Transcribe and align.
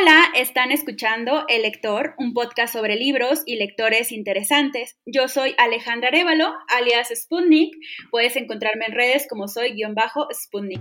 Hola, 0.00 0.19
están 0.34 0.70
escuchando 0.70 1.44
El 1.48 1.62
Lector, 1.62 2.14
un 2.18 2.32
podcast 2.32 2.72
sobre 2.72 2.96
libros 2.96 3.42
y 3.46 3.56
lectores 3.56 4.12
interesantes. 4.12 4.96
Yo 5.06 5.28
soy 5.28 5.54
Alejandra 5.58 6.08
Arevalo, 6.08 6.52
alias 6.68 7.08
Sputnik. 7.14 7.74
Puedes 8.10 8.36
encontrarme 8.36 8.86
en 8.86 8.94
redes 8.94 9.26
como 9.28 9.48
soy-sputnik. 9.48 10.80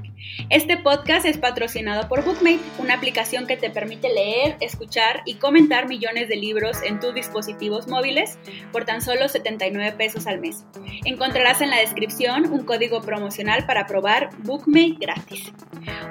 Este 0.50 0.78
podcast 0.78 1.26
es 1.26 1.38
patrocinado 1.38 2.08
por 2.08 2.24
Bookmate, 2.24 2.60
una 2.80 2.96
aplicación 2.96 3.48
que 3.48 3.58
te 3.58 3.70
permite 3.70 4.14
leer, 4.14 4.58
escuchar 4.60 5.22
y 5.26 5.36
comentar 5.36 5.88
millones 5.88 6.30
de 6.30 6.36
libros 6.36 6.82
en 6.84 7.00
tus 7.00 7.14
dispositivos 7.14 7.88
móviles 7.88 8.38
por 8.72 8.86
tan 8.86 9.02
solo 9.02 9.28
79 9.28 9.96
pesos 9.98 10.28
al 10.28 10.40
mes. 10.40 10.66
Encontrarás 11.06 11.62
en 11.62 11.70
la 11.70 11.80
descripción 11.80 12.52
un 12.52 12.66
código 12.66 13.02
promocional 13.02 13.66
para 13.66 13.88
probar 13.88 14.30
Bookmate 14.40 14.98
gratis. 15.00 15.52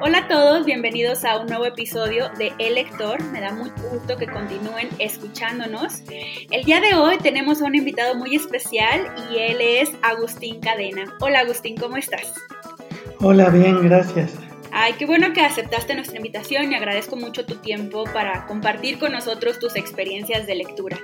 Hola 0.00 0.18
a 0.18 0.28
todos, 0.28 0.64
bienvenidos 0.64 1.24
a 1.24 1.38
un 1.38 1.46
nuevo 1.46 1.66
episodio 1.66 2.30
de 2.38 2.52
El 2.58 2.76
Lector 2.76 3.18
me 3.30 3.40
da 3.40 3.52
mucho 3.52 3.74
gusto 3.92 4.16
que 4.16 4.26
continúen 4.26 4.88
escuchándonos. 4.98 6.02
El 6.50 6.64
día 6.64 6.80
de 6.80 6.94
hoy 6.94 7.18
tenemos 7.18 7.60
a 7.60 7.66
un 7.66 7.74
invitado 7.74 8.14
muy 8.14 8.34
especial 8.34 9.12
y 9.30 9.38
él 9.38 9.58
es 9.60 9.90
Agustín 10.02 10.60
Cadena. 10.60 11.14
Hola 11.20 11.40
Agustín, 11.40 11.76
¿cómo 11.76 11.96
estás? 11.96 12.34
Hola, 13.20 13.50
bien, 13.50 13.82
gracias. 13.82 14.34
Ay, 14.70 14.94
qué 14.98 15.06
bueno 15.06 15.32
que 15.32 15.40
aceptaste 15.40 15.94
nuestra 15.94 16.16
invitación 16.16 16.70
y 16.70 16.74
agradezco 16.74 17.16
mucho 17.16 17.44
tu 17.46 17.56
tiempo 17.56 18.04
para 18.04 18.46
compartir 18.46 18.98
con 18.98 19.12
nosotros 19.12 19.58
tus 19.58 19.76
experiencias 19.76 20.46
de 20.46 20.54
lectura. 20.54 20.98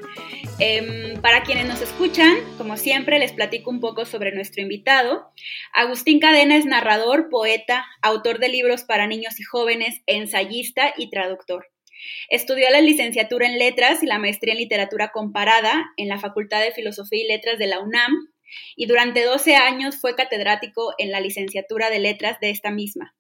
Em, 0.59 1.21
para 1.21 1.43
quienes 1.43 1.67
nos 1.67 1.81
escuchan, 1.81 2.37
como 2.59 2.77
siempre, 2.77 3.19
les 3.19 3.33
platico 3.33 3.71
un 3.71 3.81
poco 3.81 4.05
sobre 4.05 4.33
nuestro 4.33 4.63
invitado. 4.63 5.33
Agustín 5.73 6.21
Cadena 6.21 6.57
es 6.57 6.67
narrador, 6.67 7.29
poeta, 7.31 7.85
autor 8.03 8.39
de 8.39 8.49
libros 8.49 8.85
para 8.85 9.07
niños 9.07 9.41
y 9.41 9.43
jóvenes, 9.43 10.03
ensayista 10.07 10.95
y 10.97 11.11
traductor. 11.11 11.74
Estudió 12.29 12.71
la 12.71 12.81
licenciatura 12.81 13.47
en 13.47 13.59
Letras 13.59 14.03
y 14.03 14.07
la 14.07 14.19
maestría 14.19 14.55
en 14.55 14.61
Literatura 14.61 15.11
Comparada 15.13 15.85
en 15.97 16.09
la 16.09 16.19
Facultad 16.19 16.61
de 16.63 16.73
Filosofía 16.73 17.25
y 17.25 17.29
Letras 17.29 17.59
de 17.59 17.67
la 17.67 17.81
UNAM 17.81 18.13
y 18.77 18.87
durante 18.87 19.25
12 19.25 19.57
años 19.57 19.97
fue 20.01 20.15
catedrático 20.15 20.95
en 20.99 21.11
la 21.11 21.21
licenciatura 21.21 21.91
de 21.91 21.99
Letras 21.99 22.39
de 22.41 22.51
esta 22.51 22.71
misma. 22.71 23.15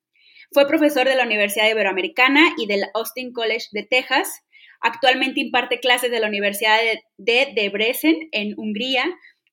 Fue 0.52 0.66
profesor 0.66 1.08
de 1.08 1.16
la 1.16 1.24
Universidad 1.24 1.68
Iberoamericana 1.68 2.54
y 2.56 2.66
del 2.66 2.84
Austin 2.94 3.32
College 3.32 3.66
de 3.72 3.84
Texas. 3.84 4.42
Actualmente 4.80 5.40
imparte 5.40 5.80
clases 5.80 6.10
de 6.10 6.20
la 6.20 6.28
Universidad 6.28 6.78
de 7.16 7.52
Debrecen 7.54 8.28
en 8.32 8.54
Hungría, 8.56 9.04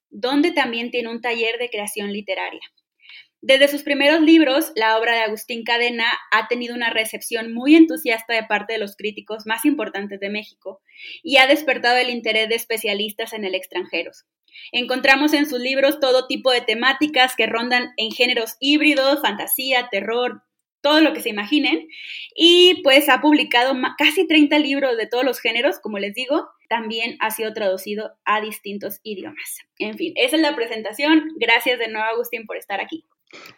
donde 0.10 0.52
también 0.52 0.92
tiene 0.92 1.10
un 1.10 1.22
taller 1.22 1.58
de 1.58 1.70
creación 1.70 2.12
literaria. 2.12 2.62
Desde 3.44 3.68
sus 3.68 3.82
primeros 3.82 4.22
libros, 4.22 4.72
la 4.76 5.00
obra 5.00 5.16
de 5.16 5.22
Agustín 5.22 5.64
Cadena 5.64 6.06
ha 6.32 6.48
tenido 6.48 6.76
una 6.76 6.92
recepción 6.92 7.54
muy 7.54 7.76
entusiasta 7.76 8.36
de 8.36 8.44
parte 8.44 8.74
de 8.74 8.80
los 8.80 8.96
críticos 8.96 9.48
más 9.48 9.66
importantes 9.66 10.20
de 10.20 10.30
México 10.30 10.80
y 11.24 11.38
ha 11.38 11.48
despertado 11.48 11.98
el 11.98 12.12
interés 12.12 12.50
de 12.50 12.56
especialistas 12.56 13.34
en 13.34 13.44
el 13.44 13.56
extranjero. 13.56 14.12
Encontramos 14.72 15.34
en 15.34 15.50
sus 15.50 15.60
libros 15.60 16.00
todo 16.00 16.28
tipo 16.28 16.52
de 16.52 16.62
temáticas 16.62 17.36
que 17.36 17.48
rondan 17.48 17.94
en 17.98 18.12
géneros 18.12 18.58
híbridos, 18.60 19.22
fantasía, 19.22 19.88
terror, 19.90 20.44
todo 20.82 21.02
lo 21.02 21.14
que 21.14 21.22
se 21.22 21.30
imaginen. 21.30 21.88
Y 22.36 22.82
pues 22.84 23.10
ha 23.10 23.22
publicado 23.22 23.74
casi 23.98 24.28
30 24.28 24.60
libros 24.60 24.98
de 24.98 25.08
todos 25.08 25.24
los 25.24 25.40
géneros, 25.40 25.80
como 25.80 25.98
les 25.98 26.14
digo. 26.14 26.48
También 26.70 27.18
ha 27.20 27.32
sido 27.32 27.54
traducido 27.54 28.12
a 28.24 28.40
distintos 28.40 29.00
idiomas. 29.02 29.60
En 29.80 29.98
fin, 29.98 30.14
esa 30.16 30.36
es 30.36 30.42
la 30.42 30.56
presentación. 30.56 31.30
Gracias 31.38 31.80
de 31.80 31.88
nuevo, 31.88 32.08
Agustín, 32.08 32.46
por 32.46 32.58
estar 32.58 32.80
aquí. 32.80 33.06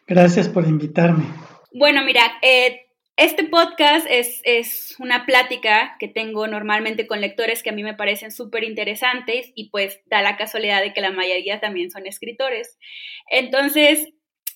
Gracias 0.08 0.50
por 0.50 0.66
invitarme. 0.66 1.26
Bueno, 1.72 2.04
mira, 2.06 2.22
eh, 2.42 2.82
este 3.16 3.44
podcast 3.44 4.08
es, 4.10 4.42
es, 4.44 4.96
una 5.00 5.26
plática 5.26 5.96
que 6.00 6.08
tengo 6.08 6.48
normalmente 6.48 7.08
con 7.08 7.22
lectores 7.22 7.64
que 7.64 7.70
a 7.70 7.74
mí 7.74 7.84
me 7.84 7.94
parecen 7.94 8.32
súper 8.32 8.64
interesantes 8.64 9.52
y 9.56 9.70
pues 9.70 10.02
da 10.08 10.22
la 10.22 10.36
casualidad 10.36 10.82
de 10.82 10.94
que 10.94 11.02
la 11.02 11.12
mayoría 11.12 11.60
también 11.60 11.92
son 11.92 12.08
escritores. 12.08 12.78
Entonces, 13.30 14.10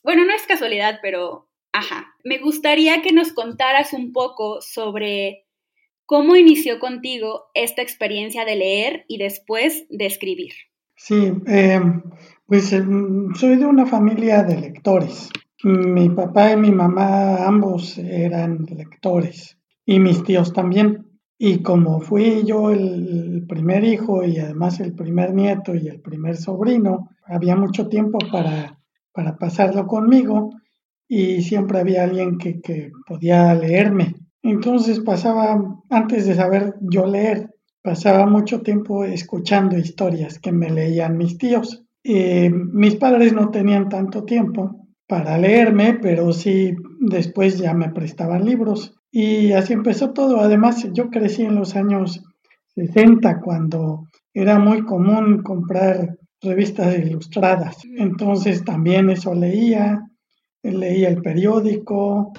bueno, 0.03 0.25
no 0.25 0.34
es 0.34 0.44
casualidad, 0.47 1.00
pero 1.02 1.50
ajá, 1.72 2.16
me 2.24 2.40
gustaría 2.40 3.02
que 3.02 3.12
nos 3.12 3.31
contaras 3.31 3.94
un 3.94 4.12
poco 4.12 4.62
sobre 4.62 5.46
cómo 6.06 6.36
inició 6.36 6.80
contigo 6.80 7.46
esta 7.53 7.81
experiencia 7.81 8.46
de 8.46 8.56
leer 8.56 9.06
y 9.08 9.18
después 9.18 9.86
de 9.90 10.06
escribir. 10.06 10.53
Sí, 10.96 11.31
eh, 11.47 11.80
pues 12.47 12.72
em, 12.72 13.34
soy 13.35 13.58
de 13.58 13.66
una 13.66 13.85
familia 13.85 14.44
de 14.44 14.58
lectores. 14.58 15.30
Mi 15.63 16.09
papá 16.09 16.53
y 16.53 16.58
mi 16.58 16.72
mamá 16.72 17.46
ambos 17.46 17.97
eran 17.97 18.66
lectores 18.66 19.58
y 19.85 20.00
mis 20.00 20.24
tíos 20.24 20.53
también. 20.53 21.06
Y 21.38 21.62
como 21.62 22.00
fui 22.00 22.44
yo 22.46 22.72
el 22.72 23.46
primer 23.47 23.84
hijo 23.84 24.24
y 24.24 24.40
además 24.40 24.80
el 24.80 24.94
primer 24.96 25.34
nieto 25.34 25.75
y 25.75 25.88
el 25.88 26.00
primer 26.00 26.38
sobrino, 26.38 27.09
había 27.25 27.56
mucho 27.56 27.90
tiempo 27.90 28.18
para, 28.31 28.80
para 29.12 29.38
pasarlo 29.38 29.86
conmigo 29.86 30.52
y 31.07 31.41
siempre 31.41 31.80
había 31.80 32.06
alguien 32.06 32.38
que, 32.38 32.62
que 32.62 32.91
podía 33.06 33.53
leerme. 33.56 34.16
Entonces 34.41 35.02
pasaba, 35.02 35.81
antes 35.90 36.25
de 36.25 36.36
saber 36.36 36.75
yo 36.80 37.06
leer, 37.06 37.53
pasaba 37.81 38.25
mucho 38.25 38.62
tiempo 38.62 39.03
escuchando 39.03 39.78
historias 39.78 40.40
que 40.40 40.53
me 40.53 40.69
leían 40.69 41.18
mis 41.18 41.38
tíos. 41.38 41.87
Eh, 42.09 42.50
mis 42.50 42.95
padres 42.95 43.34
no 43.34 43.50
tenían 43.50 43.90
tanto 43.90 44.23
tiempo 44.23 44.88
para 45.07 45.38
leerme, 45.38 46.00
pero 46.01 46.31
sí 46.31 46.73
después 47.01 47.57
ya 47.57 47.73
me 47.73 47.90
prestaban 47.90 48.45
libros. 48.45 48.95
Y 49.12 49.51
así 49.51 49.73
empezó 49.73 50.12
todo. 50.12 50.40
Además, 50.40 50.88
yo 50.94 51.09
crecí 51.09 51.44
en 51.44 51.56
los 51.56 51.75
años 51.75 52.23
60 52.75 53.41
cuando 53.41 54.07
era 54.34 54.57
muy 54.57 54.85
común 54.85 55.44
comprar 55.44 56.16
revistas 56.41 56.97
ilustradas. 56.97 57.75
Entonces 57.97 58.63
también 58.63 59.09
eso 59.09 59.34
leía, 59.34 60.00
leía 60.63 61.09
el 61.09 61.22
periódico, 61.22 62.31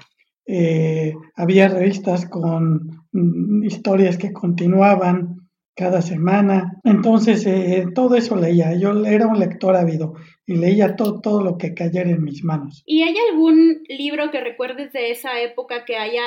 eh, 0.46 1.12
había 1.36 1.68
revistas 1.68 2.24
con 2.26 3.02
mm, 3.12 3.64
historias 3.64 4.16
que 4.16 4.32
continuaban 4.32 5.37
cada 5.78 6.02
semana. 6.02 6.80
Entonces, 6.82 7.46
eh, 7.46 7.86
todo 7.94 8.16
eso 8.16 8.34
leía. 8.34 8.76
Yo 8.76 9.06
era 9.06 9.28
un 9.28 9.38
lector 9.38 9.76
ávido 9.76 10.14
y 10.44 10.56
leía 10.56 10.96
todo, 10.96 11.20
todo 11.20 11.40
lo 11.40 11.56
que 11.56 11.72
cayera 11.72 12.10
en 12.10 12.24
mis 12.24 12.42
manos. 12.42 12.82
¿Y 12.84 13.02
hay 13.02 13.14
algún 13.30 13.84
libro 13.88 14.32
que 14.32 14.40
recuerdes 14.40 14.92
de 14.92 15.12
esa 15.12 15.40
época 15.40 15.84
que 15.84 15.96
haya 15.96 16.24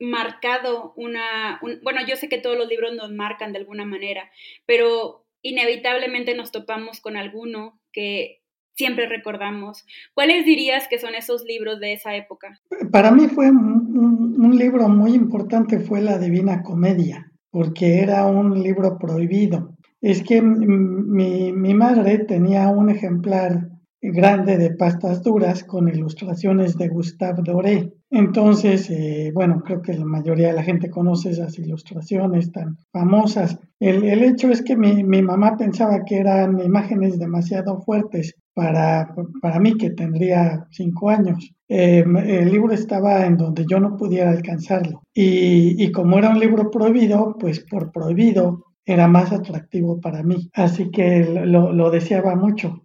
marcado 0.00 0.94
una... 0.96 1.60
bueno, 1.82 2.00
yo 2.08 2.16
sé 2.16 2.30
que 2.30 2.38
todos 2.38 2.56
los 2.56 2.68
libros 2.68 2.94
nos 2.94 3.12
marcan 3.12 3.52
de 3.52 3.58
alguna 3.58 3.84
manera, 3.84 4.30
pero 4.64 5.26
inevitablemente 5.42 6.34
nos 6.34 6.50
topamos 6.50 7.02
con 7.02 7.18
alguno 7.18 7.78
que 7.92 8.40
siempre 8.76 9.06
recordamos. 9.06 9.84
¿Cuáles 10.14 10.46
dirías 10.46 10.88
que 10.88 10.98
son 10.98 11.14
esos 11.14 11.44
libros 11.44 11.80
de 11.80 11.92
esa 11.92 12.16
época? 12.16 12.58
Para 12.90 13.10
mí 13.10 13.26
fue 13.28 13.50
un 13.50 14.56
libro 14.56 14.88
muy 14.88 15.12
importante, 15.12 15.80
fue 15.80 16.00
La 16.00 16.18
Divina 16.18 16.62
Comedia 16.62 17.29
porque 17.50 18.00
era 18.00 18.26
un 18.26 18.62
libro 18.62 18.98
prohibido. 18.98 19.76
Es 20.00 20.22
que 20.22 20.40
mi, 20.40 21.52
mi 21.52 21.74
madre 21.74 22.18
tenía 22.18 22.68
un 22.68 22.90
ejemplar 22.90 23.68
grande 24.00 24.56
de 24.56 24.70
pastas 24.70 25.22
duras 25.22 25.64
con 25.64 25.88
ilustraciones 25.88 26.78
de 26.78 26.88
Gustave 26.88 27.42
Doré. 27.44 27.92
Entonces, 28.10 28.90
eh, 28.90 29.30
bueno, 29.32 29.62
creo 29.64 29.80
que 29.80 29.94
la 29.94 30.04
mayoría 30.04 30.48
de 30.48 30.54
la 30.54 30.64
gente 30.64 30.90
conoce 30.90 31.30
esas 31.30 31.56
ilustraciones 31.58 32.50
tan 32.50 32.76
famosas. 32.92 33.58
El, 33.78 34.04
hecho 34.22 34.50
es 34.50 34.62
que 34.62 34.76
mi, 34.76 35.04
mi, 35.04 35.22
mamá 35.22 35.56
pensaba 35.56 36.04
que 36.04 36.18
eran 36.18 36.60
imágenes 36.60 37.18
demasiado 37.20 37.80
fuertes 37.82 38.34
para, 38.52 39.14
para 39.40 39.60
mí, 39.60 39.76
que 39.76 39.90
tendría 39.90 40.66
cinco 40.70 41.08
años. 41.08 41.52
Eh, 41.68 42.04
el 42.26 42.50
libro 42.50 42.72
estaba 42.72 43.24
en 43.26 43.36
donde 43.36 43.64
yo 43.70 43.78
no 43.78 43.96
pudiera 43.96 44.30
alcanzarlo. 44.30 45.02
Y, 45.14 45.82
y 45.82 45.92
como 45.92 46.18
era 46.18 46.30
un 46.30 46.40
libro 46.40 46.68
prohibido, 46.68 47.36
pues 47.38 47.60
por 47.60 47.92
prohibido 47.92 48.64
era 48.84 49.06
más 49.06 49.30
atractivo 49.30 50.00
para 50.00 50.24
mí. 50.24 50.50
Así 50.52 50.90
que 50.90 51.24
lo, 51.46 51.72
lo 51.72 51.90
deseaba 51.90 52.34
mucho 52.34 52.82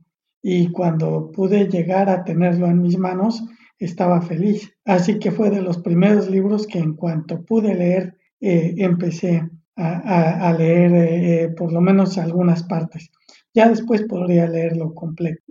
y 0.47 0.71
cuando 0.71 1.31
pude 1.31 1.67
llegar 1.67 2.07
a 2.07 2.23
tenerlo 2.23 2.67
en 2.67 2.79
mis 2.83 3.00
manos 3.00 3.44
estaba 3.80 4.22
feliz. 4.22 4.74
Así 4.86 5.19
que 5.19 5.31
fue 5.31 5.50
de 5.50 5.62
los 5.62 5.77
primeros 5.80 6.30
libros 6.30 6.68
que 6.68 6.80
en 6.80 6.95
cuanto 6.95 7.44
pude 7.44 7.75
leer 7.75 8.16
eh, 8.42 8.75
empecé 8.77 9.50
a, 9.77 10.56
leer 10.57 10.92
eh, 10.94 11.50
por 11.50 11.74
lo 11.74 11.81
menos 11.81 12.18
algunas 12.18 12.63
partes. 12.63 13.12
Ya 13.54 13.69
después 13.69 14.04
podría 14.04 14.48
leerlo 14.48 14.94
completo. 14.94 15.42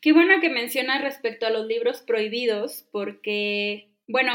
Qué 0.00 0.12
bueno 0.12 0.40
que 0.40 0.48
mencionas 0.48 1.02
respecto 1.02 1.46
a 1.46 1.50
los 1.50 1.66
libros 1.66 2.02
prohibidos, 2.02 2.88
porque, 2.92 3.90
bueno, 4.06 4.32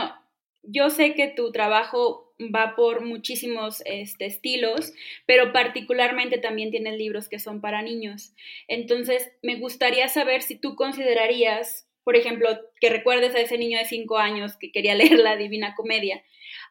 yo 0.64 0.90
sé 0.90 1.14
que 1.14 1.30
tu 1.30 1.52
trabajo 1.52 2.34
va 2.54 2.76
por 2.76 3.06
muchísimos 3.06 3.82
este, 3.86 4.26
estilos, 4.26 4.94
pero 5.26 5.54
particularmente 5.54 6.38
también 6.38 6.72
tienes 6.72 6.98
libros 6.98 7.30
que 7.30 7.40
son 7.40 7.62
para 7.62 7.82
niños. 7.82 8.34
Entonces, 8.68 9.32
me 9.42 9.56
gustaría 9.56 10.08
saber 10.10 10.42
si 10.42 10.56
tú 10.56 10.76
considerarías, 10.76 11.88
por 12.12 12.18
ejemplo, 12.18 12.50
que 12.82 12.90
recuerdes 12.90 13.34
a 13.36 13.40
ese 13.40 13.58
niño 13.58 13.80
de 13.80 13.86
cinco 13.86 14.18
años 14.18 14.58
que 14.60 14.70
quería 14.74 14.96
leer 14.96 15.18
la 15.18 15.38
Divina 15.38 15.76
Comedia, 15.78 16.22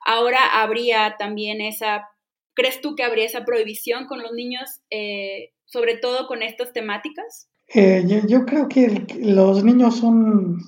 ahora 0.05 0.61
habría 0.61 1.17
también 1.19 1.63
esa, 1.63 2.11
¿crees 2.53 2.83
tú 2.83 2.95
que 2.95 3.05
habría 3.05 3.25
esa 3.25 3.47
prohibición 3.47 4.05
con 4.05 4.21
los 4.21 4.33
niños, 4.33 4.83
eh, 4.91 5.55
sobre 5.65 5.97
todo 5.97 6.27
con 6.27 6.43
estas 6.43 6.75
temáticas? 6.75 7.49
Eh, 7.73 8.05
yo, 8.29 8.45
creo 8.45 8.69
que 8.69 9.07
los 9.19 9.65
niños 9.65 9.97
son 9.97 10.59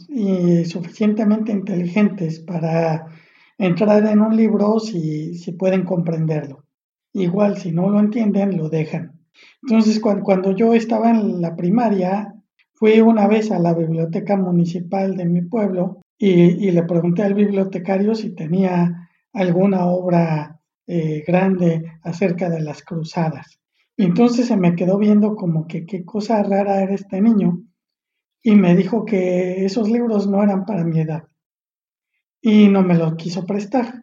suficientemente 0.65 1.53
inteligentes 1.53 2.41
para 2.41 3.09
entrar 3.59 4.07
en 4.07 4.21
un 4.21 4.35
libro 4.35 4.81
si, 4.81 5.35
si 5.35 5.53
pueden 5.53 5.85
comprenderlo. 5.85 6.65
Igual, 7.13 7.59
si 7.59 7.73
no 7.73 7.91
lo 7.91 8.01
entienden, 8.01 8.57
lo 8.57 8.71
dejan. 8.71 9.21
Entonces, 9.63 10.01
cuando, 10.01 10.57
yo 10.57 10.73
estaba 10.73 11.11
en 11.11 11.43
la 11.43 11.57
primaria, 11.57 12.33
fui 12.82 13.00
una 13.00 13.29
vez 13.29 13.52
a 13.52 13.61
la 13.61 13.75
biblioteca 13.75 14.37
municipal 14.37 15.17
de 15.17 15.25
mi 15.25 15.43
pueblo 15.43 16.02
y, 16.19 16.69
le 16.73 16.82
pregunté 16.82 17.23
al 17.23 17.32
bibliotecario 17.32 18.12
si 18.17 18.34
tenía 18.34 19.08
alguna 19.32 19.87
obra 19.87 20.61
eh, 20.88 21.23
grande 21.25 21.84
acerca 22.02 22.50
de 22.50 22.61
las 22.61 22.82
cruzadas. 22.82 23.61
Y 23.96 24.06
entonces 24.06 24.49
se 24.49 24.56
me 24.56 24.75
quedó 24.75 24.99
viendo 24.99 25.37
como 25.37 25.69
que 25.69 25.87
qué 25.87 26.05
cosa 26.05 26.43
rara 26.43 26.82
era 26.82 26.93
este 26.93 27.20
niño 27.20 27.62
y 28.43 28.56
me 28.56 28.75
dijo 28.75 29.05
que 29.05 29.64
esos 29.64 29.88
libros 29.88 30.26
no 30.26 30.43
eran 30.43 30.64
para 30.64 30.82
mi 30.82 31.02
edad 31.02 31.23
y 32.40 32.67
no 32.67 32.82
me 32.82 32.96
los 32.96 33.14
quiso 33.14 33.46
prestar. 33.46 34.02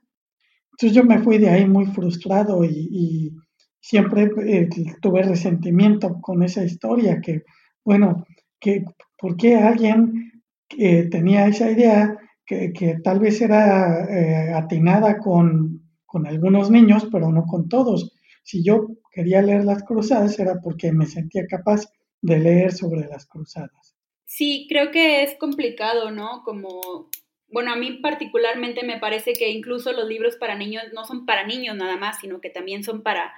Entonces 0.71 0.93
yo 0.93 1.03
me 1.03 1.19
fui 1.19 1.37
de 1.37 1.49
ahí 1.49 1.67
muy 1.67 1.85
frustrado 1.87 2.63
y, 2.63 3.35
siempre 3.81 4.29
eh, 4.45 4.69
tuve 5.01 5.23
resentimiento 5.23 6.21
con 6.21 6.43
esa 6.43 6.63
historia, 6.63 7.19
que 7.19 7.43
bueno, 7.83 8.25
que 8.59 8.83
por 9.17 9.37
qué 9.37 9.55
alguien 9.55 10.43
que 10.67 11.03
tenía 11.03 11.47
esa 11.47 11.71
idea 11.71 12.17
que, 12.45 12.97
tal 13.03 13.19
vez 13.19 13.41
era 13.41 14.05
eh, 14.05 14.53
atinada 14.53 15.19
con, 15.19 15.83
con 16.05 16.25
algunos 16.25 16.71
niños, 16.71 17.07
pero 17.11 17.31
no 17.31 17.45
con 17.45 17.69
todos. 17.69 18.11
Si 18.43 18.63
yo 18.63 18.87
quería 19.11 19.41
leer 19.41 19.65
las 19.65 19.83
cruzadas 19.83 20.39
era 20.39 20.59
porque 20.63 20.91
me 20.91 21.05
sentía 21.05 21.45
capaz 21.45 21.85
de 22.21 22.39
leer 22.39 22.71
sobre 22.71 23.07
las 23.07 23.27
cruzadas. 23.27 23.95
Sí, 24.25 24.65
creo 24.67 24.91
que 24.91 25.23
es 25.23 25.35
complicado, 25.37 26.11
¿no? 26.11 26.41
Como 26.43 27.09
bueno, 27.51 27.71
a 27.71 27.75
mí 27.75 27.99
particularmente 28.01 28.83
me 28.83 28.99
parece 28.99 29.33
que 29.33 29.49
incluso 29.49 29.91
los 29.91 30.07
libros 30.07 30.35
para 30.35 30.55
niños 30.55 30.83
no 30.93 31.05
son 31.05 31.25
para 31.25 31.45
niños 31.45 31.75
nada 31.75 31.97
más, 31.97 32.19
sino 32.19 32.41
que 32.41 32.49
también 32.49 32.83
son 32.83 33.01
para, 33.01 33.33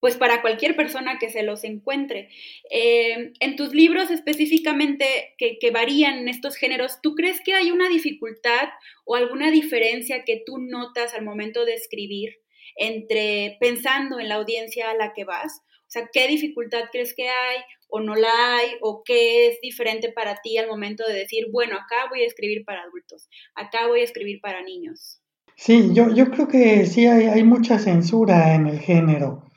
pues 0.00 0.16
para 0.16 0.40
cualquier 0.40 0.74
persona 0.74 1.18
que 1.18 1.28
se 1.30 1.42
los 1.42 1.62
encuentre. 1.62 2.30
Eh, 2.70 3.32
en 3.38 3.56
tus 3.56 3.74
libros 3.74 4.10
específicamente 4.10 5.34
que, 5.38 5.58
que, 5.58 5.70
varían 5.70 6.18
en 6.18 6.28
estos 6.28 6.56
géneros, 6.56 7.00
¿tú 7.02 7.14
crees 7.14 7.40
que 7.42 7.54
hay 7.54 7.70
una 7.70 7.88
dificultad 7.88 8.70
o 9.04 9.14
alguna 9.14 9.50
diferencia 9.50 10.24
que 10.24 10.42
tú 10.44 10.58
notas 10.58 11.14
al 11.14 11.24
momento 11.24 11.64
de 11.64 11.74
escribir 11.74 12.38
entre 12.76 13.58
pensando 13.60 14.18
en 14.18 14.28
la 14.28 14.36
audiencia 14.36 14.90
a 14.90 14.94
la 14.94 15.12
que 15.12 15.24
vas? 15.24 15.60
O 15.82 15.92
sea, 15.92 16.08
¿qué 16.12 16.26
dificultad 16.28 16.84
crees 16.90 17.14
que 17.14 17.28
hay 17.28 17.58
o 17.88 18.00
no 18.00 18.14
la 18.14 18.56
hay 18.56 18.68
o 18.80 19.02
qué 19.04 19.48
es 19.48 19.60
diferente 19.60 20.10
para 20.12 20.40
ti 20.40 20.56
al 20.56 20.68
momento 20.68 21.06
de 21.06 21.14
decir, 21.14 21.48
bueno, 21.50 21.74
acá 21.74 22.08
voy 22.08 22.22
a 22.22 22.26
escribir 22.26 22.64
para 22.64 22.82
adultos, 22.82 23.28
acá 23.54 23.86
voy 23.86 24.00
a 24.00 24.04
escribir 24.04 24.40
para 24.40 24.62
niños? 24.62 25.20
Sí, 25.56 25.90
yo, 25.92 26.14
yo 26.14 26.30
creo 26.30 26.48
que 26.48 26.86
sí 26.86 27.06
hay, 27.06 27.24
hay 27.24 27.42
mucha 27.42 27.78
censura 27.78 28.54
en 28.54 28.66
el 28.66 28.78
género 28.78 29.49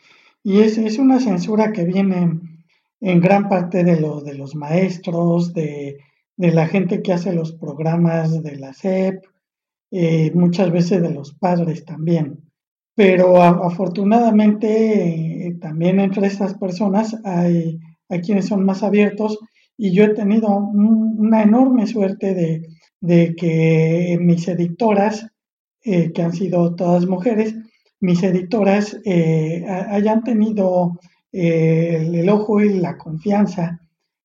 y 0.44 0.60
es, 0.60 0.78
es 0.78 1.00
una 1.00 1.20
censura 1.20 1.72
que 1.72 1.86
viene 1.86 2.40
en 3.02 3.22
gran 3.22 3.50
parte 3.50 3.84
de, 3.84 3.96
de 3.96 4.34
los 4.36 4.56
maestros, 4.56 5.54
de, 5.54 5.98
de, 6.38 6.52
la 6.52 6.68
gente 6.68 7.02
que 7.02 7.14
hace 7.14 7.34
los 7.34 7.54
programas 7.54 8.44
de 8.44 8.56
la 8.58 8.74
SEP, 8.74 9.24
eh, 9.92 10.32
muchas 10.34 10.72
veces 10.72 11.02
de 11.02 11.12
los 11.12 11.34
padres 11.34 11.86
también. 11.86 12.40
Pero 12.96 13.42
afortunadamente 13.42 15.48
eh, 15.48 15.56
también 15.60 16.00
entre 16.00 16.28
estas 16.28 16.56
personas 16.56 17.18
hay 17.24 17.80
hay 18.14 18.22
quienes 18.22 18.48
son 18.48 18.64
más 18.64 18.84
abiertos 18.84 19.40
y 19.78 19.92
yo 19.92 20.04
he 20.04 20.14
tenido 20.14 20.56
una 20.56 21.42
enorme 21.42 21.88
suerte 21.88 22.64
de, 23.02 23.36
que 23.36 24.18
mis 24.22 24.48
editoras, 24.48 25.28
eh, 25.84 26.12
que 26.14 26.22
han 26.22 26.34
sido 26.34 26.76
todas 26.76 27.08
mujeres, 27.08 27.56
mis 28.04 28.22
editoras 28.22 29.00
eh, 29.06 29.66
hayan 29.66 30.26
tenido 30.26 31.00
eh, 31.32 32.06
el, 32.14 32.28
ojo 32.28 32.60
y 32.60 32.74
la 32.74 32.98
confianza 32.98 33.80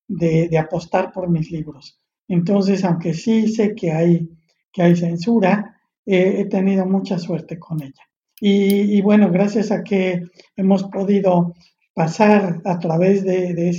de, 0.09 0.59
apostar 0.59 1.13
por 1.13 1.31
mis 1.31 1.53
libros. 1.53 2.01
Entonces, 2.27 2.85
aunque 2.85 3.15
sí 3.15 3.47
sé 3.47 3.77
que 3.77 3.93
hay, 3.93 4.29
que 4.73 4.83
hay 4.83 4.97
censura, 4.97 5.77
he 6.05 6.45
tenido 6.47 6.87
mucha 6.87 7.19
suerte 7.19 7.59
con 7.59 7.81
ella. 7.81 8.03
y, 8.41 9.01
bueno, 9.03 9.31
gracias 9.31 9.71
a 9.71 9.85
que 9.85 10.23
hemos 10.57 10.83
podido 10.85 11.55
pasar 11.95 12.61
a 12.65 12.79
través 12.81 13.23
de, 13.23 13.71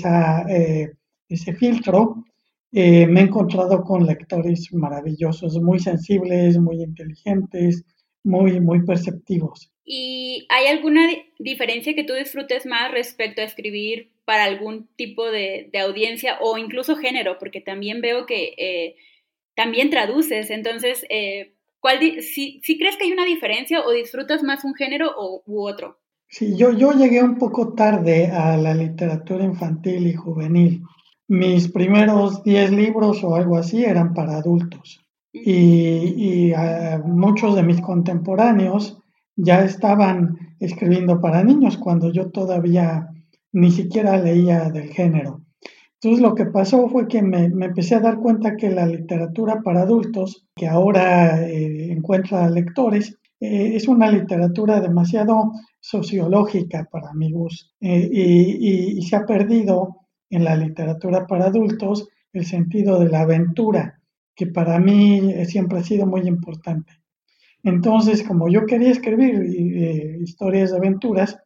eh, 0.50 0.94
ese 1.28 1.54
filtro, 1.56 2.24
me 2.72 3.20
he 3.20 3.24
encontrado 3.24 3.84
con 3.84 4.06
lectores 4.06 4.72
maravillosos, 4.72 5.60
muy 5.62 5.80
sensibles, 5.80 6.58
muy 6.58 6.84
inteligentes, 6.84 7.84
muy, 8.24 8.60
muy 8.62 8.86
perceptivos. 8.86 9.72
¿Y 9.92 10.46
hay 10.50 10.68
alguna 10.68 11.08
diferencia 11.40 11.96
que 11.96 12.04
tú 12.04 12.14
disfrutes 12.14 12.68
más 12.68 12.92
respecto 12.92 13.42
a 13.42 13.46
escribir 13.46 14.12
para 14.24 14.44
algún 14.44 14.88
tipo 14.96 15.26
de, 15.26 15.72
audiencia 15.84 16.38
o 16.42 16.60
incluso 16.60 16.96
género? 16.96 17.40
Porque 17.40 17.60
también 17.60 18.00
veo 18.00 18.28
que 18.28 18.54
eh, 18.60 18.98
también 19.56 19.90
traduces, 19.90 20.52
entonces, 20.52 21.04
¿cuál 21.80 22.00
si, 22.22 22.62
si, 22.62 22.78
crees 22.78 22.98
que 22.98 23.06
hay 23.06 23.14
una 23.14 23.26
diferencia 23.26 23.82
o 23.82 23.92
disfrutas 23.92 24.44
más 24.44 24.64
un 24.64 24.76
género 24.76 25.12
o, 25.18 25.42
u 25.48 25.68
otro? 25.68 25.98
Sí, 26.28 26.56
yo, 26.56 26.72
yo 26.72 26.92
llegué 26.92 27.24
un 27.24 27.40
poco 27.40 27.74
tarde 27.74 28.28
a 28.28 28.58
la 28.58 28.76
literatura 28.76 29.44
infantil 29.44 30.06
y 30.06 30.14
juvenil. 30.14 30.84
Mis 31.28 31.68
primeros 31.68 32.44
10 32.44 32.74
libros 32.74 33.24
o 33.24 33.36
algo 33.36 33.58
así 33.58 33.84
eran 33.84 34.14
para 34.14 34.38
adultos. 34.38 35.04
Y, 35.34 36.54
ah, 36.54 37.02
muchos 37.04 37.56
de 37.56 37.64
mis 37.64 37.82
contemporáneos 37.82 38.99
ya 39.42 39.64
estaban 39.64 40.38
escribiendo 40.60 41.22
para 41.22 41.44
niños 41.44 41.78
cuando 41.78 42.12
yo 42.12 42.30
todavía 42.30 43.08
ni 43.54 43.72
siquiera 43.72 44.18
leía 44.18 44.70
del 44.70 44.90
género. 44.90 45.42
Entonces 46.02 46.22
lo 46.22 46.36
que 46.36 46.46
pasó 46.46 46.88
fue 46.90 47.08
que 47.08 47.22
me, 47.22 47.46
empecé 47.46 47.96
a 47.96 48.00
dar 48.02 48.20
cuenta 48.20 48.56
que 48.56 48.70
la 48.70 48.86
literatura 48.86 49.62
para 49.64 49.82
adultos, 49.82 50.46
que 50.56 50.68
ahora 50.68 51.42
eh, 51.48 51.92
encuentra 51.92 52.50
lectores, 52.50 53.18
eh, 53.40 53.76
es 53.76 53.88
una 53.88 54.12
literatura 54.12 54.82
demasiado 54.82 55.54
sociológica 55.80 56.88
para 56.92 57.14
mi 57.14 57.32
gusto 57.32 57.72
eh, 57.80 58.10
y, 58.12 59.02
se 59.02 59.16
ha 59.16 59.26
perdido 59.26 59.96
en 60.30 60.44
la 60.44 60.56
literatura 60.56 61.26
para 61.26 61.46
adultos 61.46 62.10
el 62.34 62.46
sentido 62.46 63.00
de 63.00 63.10
la 63.10 63.22
aventura, 63.22 64.02
que 64.36 64.48
para 64.48 64.80
mí 64.80 65.34
siempre 65.46 65.80
ha 65.80 65.84
sido 65.84 66.06
muy 66.06 66.28
importante. 66.28 67.00
Entonces, 67.64 68.24
como 68.24 68.50
yo 68.50 68.66
quería 68.66 68.92
escribir 68.92 69.36
eh, 69.36 70.18
historias 70.22 70.72
de 70.72 70.78
aventuras, 70.78 71.38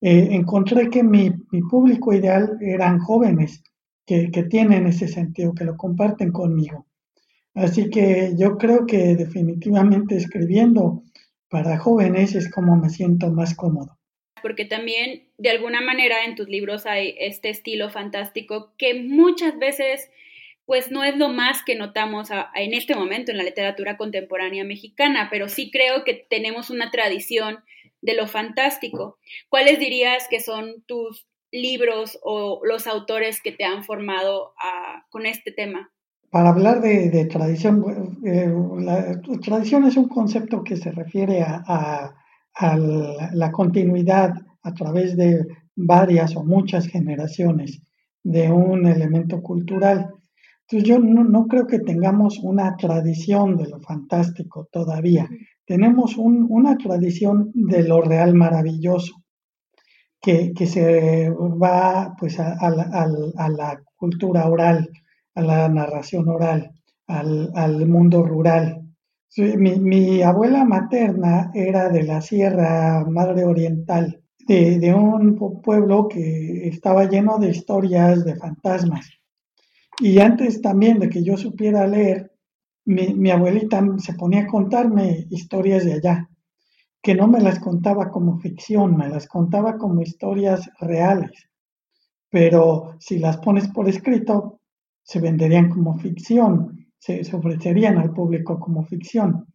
encontré 0.00 0.90
que 0.90 1.04
mi, 1.04 1.30
público 1.70 2.12
ideal 2.12 2.58
eran 2.60 2.98
jóvenes 2.98 3.62
que 4.04 4.46
tienen 4.50 4.86
ese 4.88 5.06
sentido, 5.06 5.54
que 5.54 5.64
lo 5.64 5.76
comparten 5.76 6.32
conmigo. 6.32 6.86
Así 7.54 7.90
que 7.90 8.34
yo 8.38 8.56
creo 8.56 8.86
que 8.86 9.14
definitivamente 9.14 10.16
escribiendo 10.16 11.02
para 11.48 11.78
jóvenes 11.78 12.34
es 12.34 12.50
como 12.50 12.76
me 12.76 12.88
siento 12.88 13.30
más 13.30 13.54
cómodo. 13.54 13.98
Porque 14.40 14.64
también 14.64 15.28
de 15.38 15.50
alguna 15.50 15.80
manera 15.82 16.24
en 16.24 16.34
tus 16.34 16.48
libros 16.48 16.86
hay 16.86 17.14
este 17.18 17.50
estilo 17.50 17.90
fantástico 17.90 18.72
que 18.78 18.94
muchas 18.94 19.58
veces 19.58 20.10
pues 20.72 20.90
no 20.90 21.04
es 21.04 21.18
lo 21.18 21.28
más 21.28 21.62
que 21.62 21.74
notamos 21.74 22.30
en 22.54 22.72
este 22.72 22.94
momento 22.94 23.30
en 23.30 23.36
la 23.36 23.44
literatura 23.44 23.98
contemporánea 23.98 24.64
mexicana, 24.64 25.28
pero 25.30 25.50
sí 25.50 25.70
creo 25.70 26.02
que 26.02 26.26
tenemos 26.30 26.70
una 26.70 26.90
tradición 26.90 27.58
de 28.00 28.14
lo 28.14 28.26
fantástico. 28.26 29.18
¿Cuáles 29.50 29.78
dirías 29.78 30.28
que 30.30 30.40
son 30.40 30.82
tus 30.86 31.26
libros 31.50 32.18
o 32.22 32.62
los 32.64 32.86
autores 32.86 33.42
que 33.42 33.52
te 33.52 33.64
han 33.64 33.84
formado 33.84 34.54
con 35.10 35.26
este 35.26 35.52
tema? 35.52 35.92
Para 36.30 36.48
hablar 36.48 36.80
de, 36.80 37.26
tradición, 37.26 38.18
eh, 38.24 38.50
tradición 39.44 39.84
es 39.84 39.98
un 39.98 40.08
concepto 40.08 40.64
que 40.64 40.78
se 40.78 40.90
refiere 40.90 41.42
a, 41.42 42.14
la, 43.34 43.52
continuidad 43.52 44.32
a 44.62 44.72
través 44.72 45.18
de 45.18 45.46
varias 45.76 46.34
o 46.34 46.42
muchas 46.42 46.86
generaciones 46.86 47.82
de 48.22 48.50
un 48.50 48.86
elemento 48.86 49.42
cultural. 49.42 50.14
Entonces 50.72 50.88
yo 50.88 50.98
no, 50.98 51.46
creo 51.48 51.66
que 51.66 51.80
tengamos 51.80 52.38
una 52.38 52.76
tradición 52.76 53.56
de 53.56 53.68
lo 53.68 53.80
fantástico 53.80 54.68
todavía. 54.72 55.28
Tenemos 55.66 56.16
una 56.16 56.76
tradición 56.78 57.50
de 57.54 57.82
lo 57.82 58.00
real 58.00 58.34
maravilloso 58.34 59.22
que, 60.20 60.54
se 60.66 61.30
va 61.30 62.14
pues 62.18 62.40
a, 62.40 62.56
a 62.58 63.48
la 63.48 63.82
cultura 63.96 64.48
oral 64.48 64.88
a 65.34 65.42
la 65.42 65.68
narración 65.68 66.28
oral, 66.28 66.72
al, 67.06 67.86
mundo 67.86 68.22
rural. 68.24 68.82
Mi, 69.36 70.22
abuela 70.22 70.64
materna 70.64 71.50
era 71.54 71.88
de 71.88 72.02
la 72.02 72.20
Sierra 72.20 73.04
Madre 73.08 73.44
Oriental, 73.44 74.22
de, 74.46 74.94
un 74.94 75.36
pueblo 75.62 76.08
que 76.08 76.68
estaba 76.68 77.08
lleno 77.08 77.38
de 77.38 77.50
historias 77.50 78.24
de 78.24 78.36
fantasmas. 78.36 79.21
Y 80.02 80.18
antes 80.18 80.60
también 80.60 80.98
de 80.98 81.08
que 81.08 81.22
yo 81.22 81.36
supiera 81.36 81.86
leer, 81.86 82.32
mi, 82.86 83.30
abuelita 83.30 83.80
se 83.98 84.14
ponía 84.14 84.42
a 84.42 84.46
contarme 84.48 85.28
historias 85.30 85.84
de 85.84 85.92
allá, 85.92 86.28
que 87.00 87.14
no 87.14 87.28
me 87.28 87.40
las 87.40 87.60
contaba 87.60 88.10
como 88.10 88.40
ficción, 88.40 88.96
me 88.96 89.08
las 89.08 89.28
contaba 89.28 89.78
como 89.78 90.02
historias 90.02 90.68
reales. 90.80 91.48
Pero 92.28 92.96
si 92.98 93.20
las 93.20 93.36
pones 93.36 93.68
por 93.68 93.88
escrito, 93.88 94.58
se 95.04 95.20
venderían 95.20 95.70
como 95.70 95.96
ficción 96.00 96.82
se, 96.98 97.22
ofrecerían 97.32 97.96
al 97.98 98.12
público 98.12 98.58
como 98.58 98.84
ficción. 98.84 99.46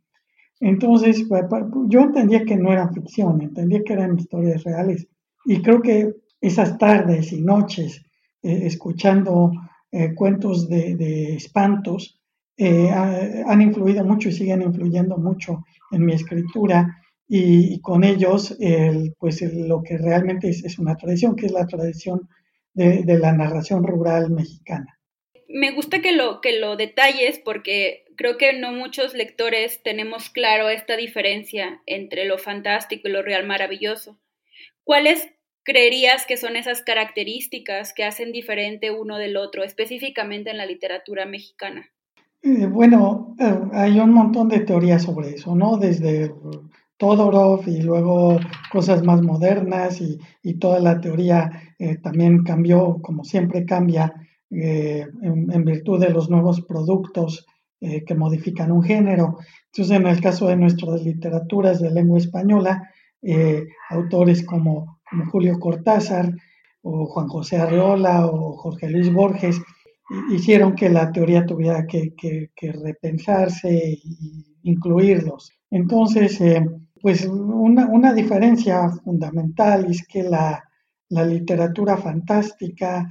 Entonces, 0.61 1.25
yo 1.87 1.99
entendía 1.99 2.45
que 2.45 2.55
no 2.55 2.71
eran 2.71 2.93
ficción, 2.93 3.41
entendía 3.41 3.83
que 3.85 3.93
eran 3.93 4.17
historias 4.17 4.63
reales. 4.63 5.07
Y 5.43 5.61
creo 5.61 5.81
que 5.81 6.13
esas 6.39 6.77
tardes 6.77 7.33
y 7.33 7.41
noches 7.41 8.01
eh, 8.43 8.61
escuchando 8.63 9.51
eh, 9.97 10.13
cuentos 10.15 10.69
de, 10.69 11.35
espantos 11.35 12.19
eh, 12.57 12.89
han 12.89 13.61
influido 13.61 14.03
mucho 14.03 14.29
y 14.29 14.33
siguen 14.33 14.61
influyendo 14.61 15.17
mucho 15.17 15.63
en 15.91 16.05
mi 16.05 16.13
escritura 16.13 17.01
y, 17.27 17.79
con 17.81 18.03
ellos 18.03 18.57
pues 19.19 19.41
lo 19.41 19.83
que 19.83 19.97
realmente 19.97 20.49
es, 20.49 20.79
una 20.79 20.95
tradición, 20.95 21.35
que 21.35 21.47
es 21.47 21.51
la 21.51 21.67
tradición 21.67 22.29
de 22.73 23.19
la 23.19 23.33
narración 23.33 23.83
rural 23.83 24.31
mexicana 24.31 24.97
me 25.47 25.71
gusta 25.71 26.01
que 26.01 26.11
lo, 26.11 26.41
que 26.41 26.59
lo 26.59 26.75
detalles 26.75 27.39
porque 27.39 28.05
creo 28.15 28.37
que 28.37 28.53
no 28.53 28.71
muchos 28.71 29.13
lectores 29.13 29.81
tenemos 29.83 30.29
claro 30.29 30.69
esta 30.69 30.97
diferencia 30.97 31.81
entre 31.85 32.25
lo 32.25 32.37
fantástico 32.37 33.07
y 33.07 33.11
lo 33.11 33.21
real 33.21 33.45
maravilloso. 33.45 34.19
¿Cuáles 34.83 35.27
creerías 35.67 36.25
que 36.25 36.37
son 36.37 36.55
esas 36.55 36.81
características 36.81 37.91
que 37.93 38.05
hacen 38.05 38.31
diferente 38.31 38.89
uno 38.89 39.17
del 39.17 39.35
otro, 39.35 39.65
específicamente 39.65 40.49
en 40.49 40.57
la 40.57 40.65
literatura 40.65 41.25
mexicana? 41.25 41.85
Eh, 42.41 42.67
bueno, 42.67 43.35
eh, 43.37 43.53
hay 43.73 43.99
un 43.99 44.13
montón 44.13 44.47
de 44.47 44.61
teorías 44.61 45.03
sobre 45.03 45.31
eso, 45.31 45.55
¿no? 45.55 45.75
Desde 45.75 46.33
Todorov 46.95 47.67
y 47.67 47.81
luego 47.81 48.39
cosas 48.71 49.03
más 49.03 49.21
modernas 49.21 49.99
y, 49.99 50.17
toda 50.57 50.79
la 50.79 51.01
teoría 51.01 51.51
eh, 51.77 51.97
también 51.97 52.43
cambió, 52.43 52.99
como 53.01 53.25
siempre 53.25 53.65
cambia 53.65 54.13
eh, 54.49 55.05
en, 55.21 55.65
virtud 55.65 55.99
de 55.99 56.09
los 56.09 56.29
nuevos 56.29 56.61
productos 56.61 57.45
que 57.79 58.15
modifican 58.15 58.71
un 58.71 58.81
género. 58.81 59.37
Entonces, 59.65 59.95
en 59.95 60.07
el 60.07 60.19
caso 60.19 60.47
de 60.47 60.55
nuestras 60.55 61.03
literaturas 61.03 61.79
de 61.79 61.91
lengua 61.91 62.17
española, 62.17 62.89
autores 63.91 64.43
como, 64.43 64.96
Julio 65.31 65.59
Cortázar 65.59 66.33
o 66.81 67.05
Juan 67.05 67.27
José 67.27 67.57
Arreola 67.57 68.27
o 68.27 68.53
Jorge 68.57 68.89
Luis 68.89 69.11
Borges 69.11 69.61
hicieron 70.29 70.75
que 70.75 70.89
la 70.89 71.11
teoría 71.11 71.45
tuviera 71.45 71.85
que, 71.85 72.13
repensarse 72.83 73.69
e 73.69 73.99
incluirlos. 74.63 75.51
Entonces, 75.69 76.39
pues 77.01 77.25
una, 77.25 77.87
una, 77.87 78.13
diferencia 78.13 78.89
fundamental 79.03 79.85
es 79.89 80.05
que 80.07 80.23
la, 80.23 80.63
la 81.09 81.25
literatura 81.25 81.97
fantástica 81.97 83.09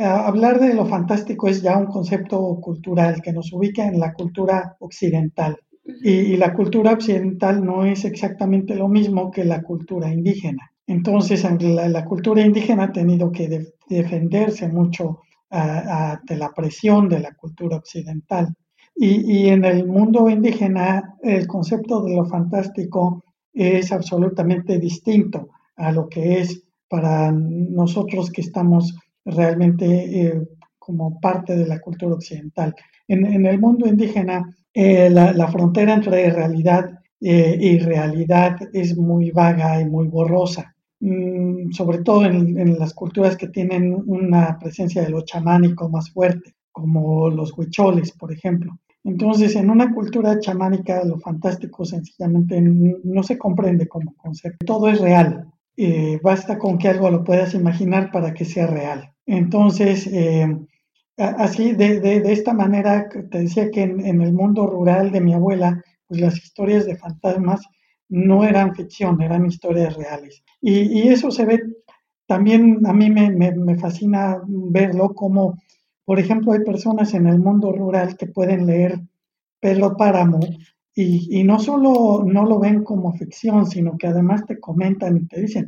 hablar 0.00 0.60
de 0.60 0.74
lo 0.74 0.86
fantástico 0.86 1.48
es 1.48 1.62
ya 1.62 1.76
un 1.76 1.86
concepto 1.86 2.58
cultural 2.60 3.20
que 3.22 3.32
nos 3.32 3.52
ubica 3.52 3.86
en 3.86 3.98
la 3.98 4.12
cultura 4.12 4.76
occidental. 4.80 5.56
Y, 5.84 6.36
la 6.36 6.54
cultura 6.54 6.92
occidental 6.92 7.64
no 7.64 7.84
es 7.84 8.04
exactamente 8.04 8.74
lo 8.74 8.88
mismo 8.88 9.30
que 9.30 9.44
la 9.44 9.62
cultura 9.62 10.10
indígena. 10.10 10.70
Entonces, 10.86 11.44
la, 11.60 12.04
cultura 12.04 12.42
indígena 12.42 12.84
ha 12.84 12.92
tenido 12.92 13.30
que 13.30 13.72
defenderse 13.88 14.68
mucho 14.68 15.20
de 15.50 16.36
la 16.36 16.52
presión 16.54 17.08
de 17.08 17.20
la 17.20 17.34
cultura 17.34 17.76
occidental. 17.76 18.54
y, 18.96 19.48
en 19.48 19.64
el 19.64 19.86
mundo 19.86 20.30
indígena, 20.30 21.16
el 21.22 21.46
concepto 21.46 22.02
de 22.02 22.14
lo 22.16 22.24
fantástico 22.26 23.22
es 23.52 23.92
absolutamente 23.92 24.78
distinto 24.78 25.48
a 25.76 25.92
lo 25.92 26.08
que 26.08 26.40
es 26.40 26.62
para 26.88 27.32
nosotros 27.32 28.30
que 28.30 28.42
estamos 28.42 28.94
realmente 29.24 29.86
eh, 29.86 30.42
como 30.78 31.18
parte 31.20 31.56
de 31.56 31.66
la 31.66 31.80
cultura 31.80 32.14
occidental. 32.14 32.74
En, 33.08 33.46
el 33.46 33.58
mundo 33.58 33.86
indígena, 33.86 34.44
eh, 34.74 35.08
la, 35.08 35.48
frontera 35.48 35.94
entre 35.94 36.30
realidad 36.30 36.98
eh, 37.20 37.56
y 37.60 37.78
realidad 37.78 38.56
es 38.72 38.96
muy 38.96 39.30
vaga 39.30 39.80
y 39.80 39.84
muy 39.84 40.08
borrosa, 40.08 40.74
mm, 41.00 41.70
sobre 41.70 41.98
todo 41.98 42.24
en, 42.24 42.78
las 42.78 42.92
culturas 42.92 43.36
que 43.36 43.48
tienen 43.48 43.94
una 44.06 44.58
presencia 44.58 45.02
de 45.02 45.10
lo 45.10 45.22
chamánico 45.24 45.88
más 45.88 46.10
fuerte, 46.10 46.56
como 46.72 47.30
los 47.30 47.56
huicholes, 47.56 48.12
por 48.12 48.32
ejemplo. 48.32 48.76
Entonces, 49.04 49.54
en 49.54 49.70
una 49.70 49.94
cultura 49.94 50.40
chamánica, 50.40 51.04
lo 51.04 51.18
fantástico 51.18 51.84
sencillamente 51.84 52.60
no 52.60 53.22
se 53.22 53.38
comprende 53.38 53.86
como 53.86 54.14
concepto. 54.16 54.64
Todo 54.66 54.88
es 54.88 55.00
real. 55.00 55.46
basta 56.22 56.58
con 56.58 56.78
que 56.78 56.88
algo 56.88 57.10
lo 57.10 57.22
puedas 57.22 57.54
imaginar 57.54 58.10
para 58.10 58.32
que 58.32 58.44
sea 58.44 58.66
real. 58.66 59.14
Entonces, 59.26 60.06
eh, 60.06 60.46
así, 61.16 61.72
de, 61.72 62.22
esta 62.32 62.52
manera, 62.52 63.08
te 63.08 63.38
decía 63.38 63.70
que 63.70 63.82
en, 63.82 64.20
el 64.20 64.32
mundo 64.32 64.66
rural 64.66 65.12
de 65.12 65.20
mi 65.20 65.34
abuela, 65.34 65.82
pues 66.06 66.20
las 66.20 66.36
historias 66.36 66.86
de 66.86 66.96
fantasmas 66.96 67.62
no 68.08 68.44
eran 68.44 68.74
ficción, 68.74 69.20
eran 69.22 69.46
historias 69.46 69.94
reales. 69.96 70.42
Y, 70.60 71.08
eso 71.08 71.30
se 71.30 71.44
ve, 71.44 71.60
también 72.26 72.86
a 72.86 72.92
mí 72.92 73.10
me, 73.10 73.78
fascina 73.78 74.40
verlo 74.46 75.14
como, 75.14 75.58
por 76.04 76.18
ejemplo, 76.18 76.52
hay 76.52 76.60
personas 76.60 77.14
en 77.14 77.26
el 77.26 77.38
mundo 77.38 77.72
rural 77.72 78.16
que 78.16 78.26
pueden 78.26 78.66
leer 78.66 79.00
Pedro 79.60 79.96
Páramo 79.96 80.40
y, 80.94 81.40
y 81.40 81.44
no 81.44 81.58
solo 81.58 82.22
no 82.24 82.44
lo 82.44 82.58
ven 82.58 82.84
como 82.84 83.14
ficción, 83.14 83.66
sino 83.66 83.96
que 83.96 84.08
además 84.08 84.44
te 84.46 84.60
comentan 84.60 85.16
y 85.16 85.26
te 85.26 85.40
dicen, 85.40 85.66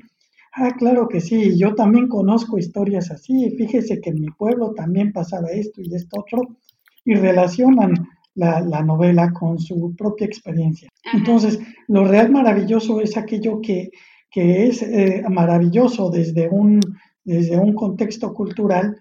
Ah, 0.59 0.73
claro 0.75 1.07
que 1.07 1.21
sí, 1.21 1.59
yo 1.59 1.75
también 1.75 2.09
conozco 2.09 2.57
historias 2.57 3.11
así. 3.11 3.51
Fíjese 3.59 4.01
que 4.01 4.09
en 4.09 4.23
mi 4.23 4.29
pueblo 4.29 4.73
también 4.73 5.13
pasaba 5.13 5.51
esto 5.51 5.83
y 5.83 5.95
esto 5.95 6.21
otro, 6.21 6.57
y 7.05 7.15
relacionan 7.15 7.93
la, 8.35 8.63
novela 8.83 9.33
con 9.35 9.59
su 9.59 9.95
propia 9.95 10.27
experiencia. 10.27 10.89
Entonces, 11.13 11.59
lo 11.89 12.05
real 12.05 12.31
maravilloso 12.31 13.03
es 13.03 13.19
aquello 13.19 13.61
que, 13.61 13.91
es 14.35 14.83
eh, 14.83 15.23
maravilloso 15.31 16.11
desde 16.11 16.49
un, 16.49 16.81
desde 17.23 17.59
un 17.59 17.75
contexto 17.75 18.33
cultural, 18.33 18.97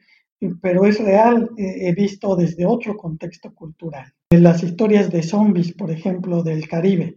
pero 0.62 0.86
es 0.86 1.00
real 1.00 1.50
eh, 1.58 1.88
he 1.88 1.94
visto 1.94 2.36
desde 2.36 2.66
otro 2.66 2.98
contexto 2.98 3.54
cultural. 3.54 4.14
Las 4.30 4.62
historias 4.62 5.10
de 5.10 5.24
zombies, 5.24 5.74
por 5.74 5.90
ejemplo, 5.90 6.44
del 6.44 6.68
Caribe 6.68 7.16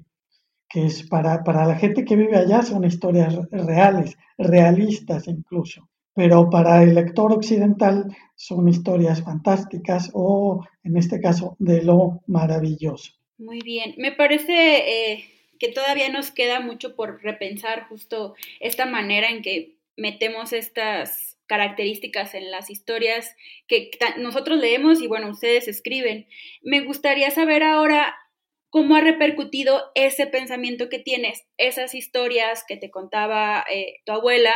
que 0.68 0.86
es 0.86 1.02
para, 1.08 1.42
para 1.44 1.66
la 1.66 1.76
gente 1.76 2.04
que 2.04 2.16
vive 2.16 2.36
allá 2.36 2.62
son 2.62 2.84
historias 2.84 3.34
reales, 3.50 4.16
realistas 4.36 5.26
incluso, 5.26 5.88
pero 6.14 6.50
para 6.50 6.82
el 6.82 6.94
lector 6.94 7.32
occidental 7.32 8.14
son 8.34 8.68
historias 8.68 9.22
fantásticas 9.22 10.10
o, 10.12 10.64
en 10.84 10.96
este 10.96 11.20
caso, 11.20 11.56
de 11.58 11.82
lo 11.82 12.20
maravilloso. 12.26 13.12
Muy 13.38 13.60
bien, 13.60 13.94
me 13.98 14.12
parece 14.12 15.12
eh, 15.12 15.24
que 15.58 15.68
todavía 15.68 16.08
nos 16.08 16.30
queda 16.30 16.60
mucho 16.60 16.94
por 16.96 17.22
repensar 17.22 17.88
justo 17.88 18.34
esta 18.60 18.84
manera 18.84 19.30
en 19.30 19.42
que 19.42 19.76
metemos 19.96 20.52
estas 20.52 21.36
características 21.46 22.34
en 22.34 22.50
las 22.50 22.70
historias 22.70 23.34
que 23.66 23.90
nosotros 24.18 24.58
leemos 24.58 25.00
y 25.00 25.06
bueno, 25.06 25.30
ustedes 25.30 25.66
escriben. 25.66 26.26
Me 26.62 26.82
gustaría 26.82 27.30
saber 27.30 27.62
ahora 27.62 28.14
cómo 28.70 28.96
ha 28.96 29.00
repercutido 29.00 29.80
ese 29.94 30.26
pensamiento 30.26 30.88
que 30.88 30.98
tienes, 30.98 31.44
esas 31.56 31.94
historias 31.94 32.64
que 32.66 32.76
te 32.76 32.90
contaba 32.90 33.64
eh, 33.72 33.94
tu 34.04 34.12
abuela 34.12 34.52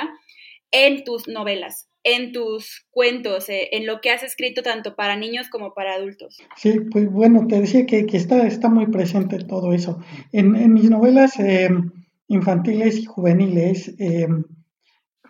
en 0.70 1.04
tus 1.04 1.28
novelas, 1.28 1.88
en 2.04 2.32
tus 2.32 2.86
cuentos, 2.90 3.48
eh, 3.48 3.68
en 3.72 3.86
lo 3.86 4.00
que 4.00 4.10
has 4.10 4.22
escrito 4.22 4.62
tanto 4.62 4.96
para 4.96 5.16
niños 5.16 5.48
como 5.48 5.74
para 5.74 5.94
adultos. 5.94 6.38
Sí, 6.56 6.80
pues 6.90 7.10
bueno, 7.10 7.46
te 7.46 7.60
decía 7.60 7.86
que, 7.86 8.06
está, 8.12 8.46
está 8.46 8.68
muy 8.68 8.86
presente 8.86 9.38
todo 9.38 9.72
eso. 9.72 10.00
En, 10.32 10.72
mis 10.72 10.90
novelas 10.90 11.38
em, 11.38 11.90
infantiles 12.28 12.98
y 12.98 13.04
juveniles 13.04 13.94
em, 13.98 14.44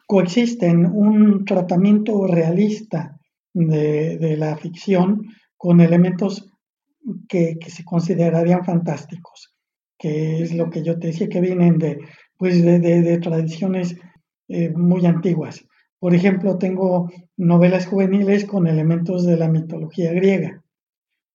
coexisten 0.06 0.86
un 0.86 1.44
tratamiento 1.44 2.26
realista 2.26 3.18
de, 3.52 4.16
de 4.18 4.36
la 4.36 4.56
ficción 4.56 5.26
con 5.56 5.80
elementos 5.80 6.51
que, 7.28 7.58
se 7.68 7.84
considerarían 7.84 8.64
fantásticos, 8.64 9.54
que 9.98 10.42
es 10.42 10.54
lo 10.54 10.70
que 10.70 10.82
yo 10.82 10.98
te 10.98 11.08
decía 11.08 11.28
que 11.28 11.40
vienen 11.40 11.78
de, 11.78 11.98
pues 12.36 12.62
de, 12.62 13.18
tradiciones 13.18 13.96
eh, 14.48 14.70
muy 14.70 15.06
antiguas. 15.06 15.64
Por 15.98 16.14
ejemplo, 16.14 16.58
tengo 16.58 17.10
novelas 17.36 17.86
juveniles 17.86 18.44
con 18.44 18.66
elementos 18.66 19.24
de 19.24 19.36
la 19.36 19.48
mitología 19.48 20.12
griega. 20.12 20.62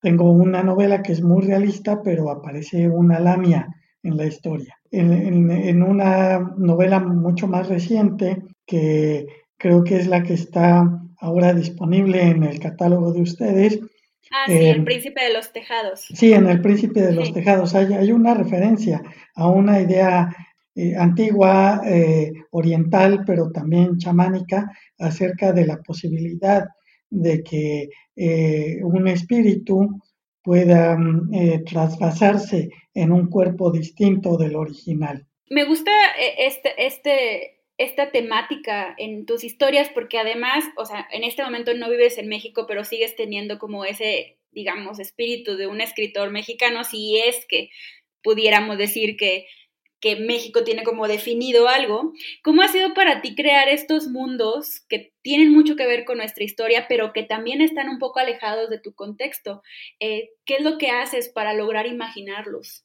Tengo 0.02 0.32
una 0.32 0.62
novela 0.62 1.02
que 1.02 1.14
es 1.14 1.22
muy 1.22 1.44
realista, 1.44 2.02
pero 2.04 2.30
aparece 2.30 2.88
una 2.90 3.20
lamia 3.20 3.68
en 4.04 4.18
la 4.18 4.26
historia. 4.26 4.78
En, 4.92 5.84
una 5.84 6.40
novela 6.58 7.00
mucho 7.00 7.48
más 7.48 7.68
reciente, 7.68 8.44
que 8.66 9.28
creo 9.58 9.84
que 9.84 9.98
es 9.98 10.08
la 10.08 10.24
que 10.24 10.34
está 10.34 11.02
ahora 11.20 11.54
disponible 11.54 12.22
en 12.22 12.44
el 12.44 12.60
catálogo 12.60 13.12
de 13.12 13.22
ustedes. 13.22 13.80
Ah, 14.32 14.46
sí, 14.48 14.54
El 14.54 14.84
Príncipe 14.84 15.24
de 15.24 15.34
los 15.34 15.52
Tejados. 15.52 16.02
Sí, 16.14 16.34
en 16.34 16.48
El 16.48 16.62
Príncipe 16.62 17.02
de 17.02 17.14
los 17.14 17.34
Tejados 17.34 17.76
hay, 17.76 17.94
hay, 17.94 18.12
una 18.12 18.34
referencia 18.34 19.02
a 19.36 19.48
una 19.48 19.80
idea 19.82 20.30
eh, 20.80 20.96
antigua, 20.96 21.82
eh, 21.86 22.32
oriental, 22.52 23.24
pero 23.26 23.52
también 23.52 23.98
chamánica, 23.98 24.72
acerca 25.00 25.52
de 25.52 25.66
la 25.66 25.78
posibilidad 25.78 26.66
de 27.10 27.42
que 27.42 27.90
eh, 28.16 28.78
un 28.84 29.08
espíritu 29.08 30.00
pueda 30.44 30.96
mm, 30.96 31.64
trasvasarse 31.66 32.70
en 32.94 33.12
un 33.12 33.28
cuerpo 33.28 33.72
distinto 33.72 34.38
del 34.38 34.56
original. 34.56 35.26
Me 35.50 35.66
gusta 35.66 35.92
este, 36.38 36.86
este, 36.86 37.57
esta 37.78 38.12
temática 38.12 38.96
en 38.98 39.26
tus 39.26 39.44
historias 39.44 39.90
porque 39.90 40.18
además, 40.18 40.64
o 40.78 40.86
sea, 40.86 41.08
en 41.12 41.24
este 41.24 41.44
momento 41.44 41.74
no 41.74 41.90
vives 41.90 42.18
en 42.18 42.28
México, 42.28 42.66
pero 42.68 42.84
sigues 42.84 43.16
teniendo 43.16 43.60
como 43.60 43.86
ese, 43.86 44.38
digamos, 44.52 45.00
espíritu 45.00 45.58
de 45.58 45.68
un 45.68 45.82
escritor 45.82 46.32
mexicano, 46.32 46.84
si 46.84 47.18
es 47.18 47.46
que 47.48 47.70
pudiéramos 48.24 48.78
decir 48.78 49.16
que 49.18 49.48
que 50.00 50.16
México 50.16 50.64
tiene 50.64 50.84
como 50.84 51.08
definido 51.08 51.68
algo. 51.68 52.14
¿Cómo 52.44 52.62
ha 52.62 52.68
sido 52.68 52.94
para 52.94 53.22
ti 53.22 53.36
crear 53.36 53.68
estos 53.68 54.08
mundos 54.08 54.82
que 54.88 55.14
tienen 55.22 55.52
mucho 55.52 55.76
que 55.76 55.88
ver 55.88 56.06
con 56.06 56.18
nuestra 56.18 56.44
historia, 56.44 56.86
pero 56.88 57.14
que 57.14 57.24
también 57.24 57.62
están 57.62 57.90
un 57.90 57.98
poco 57.98 58.20
alejados 58.20 58.70
de 58.70 58.80
tu 58.80 58.94
contexto? 58.94 59.64
Eh, 60.00 60.30
¿Qué 60.46 60.56
es 60.56 60.62
lo 60.62 60.78
que 60.78 60.90
haces 60.92 61.30
para 61.30 61.54
lograr 61.54 61.88
imaginarlos? 61.88 62.84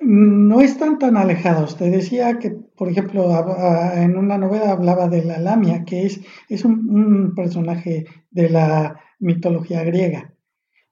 No 0.00 0.60
están 0.60 0.98
tan 0.98 1.16
alejados. 1.16 1.76
Te 1.76 1.90
decía 1.90 2.38
que, 2.38 2.50
por 2.50 2.90
ejemplo, 2.90 3.30
en 3.94 4.16
una 4.16 4.38
novela 4.38 4.72
hablaba 4.72 5.08
de 5.08 5.24
la 5.24 5.38
Lamia, 5.38 5.84
que 5.84 6.06
es, 6.06 6.20
es 6.48 6.64
un, 6.64 7.34
personaje 7.34 8.04
de 8.30 8.50
la 8.50 9.00
mitología 9.18 9.82
griega 9.84 10.32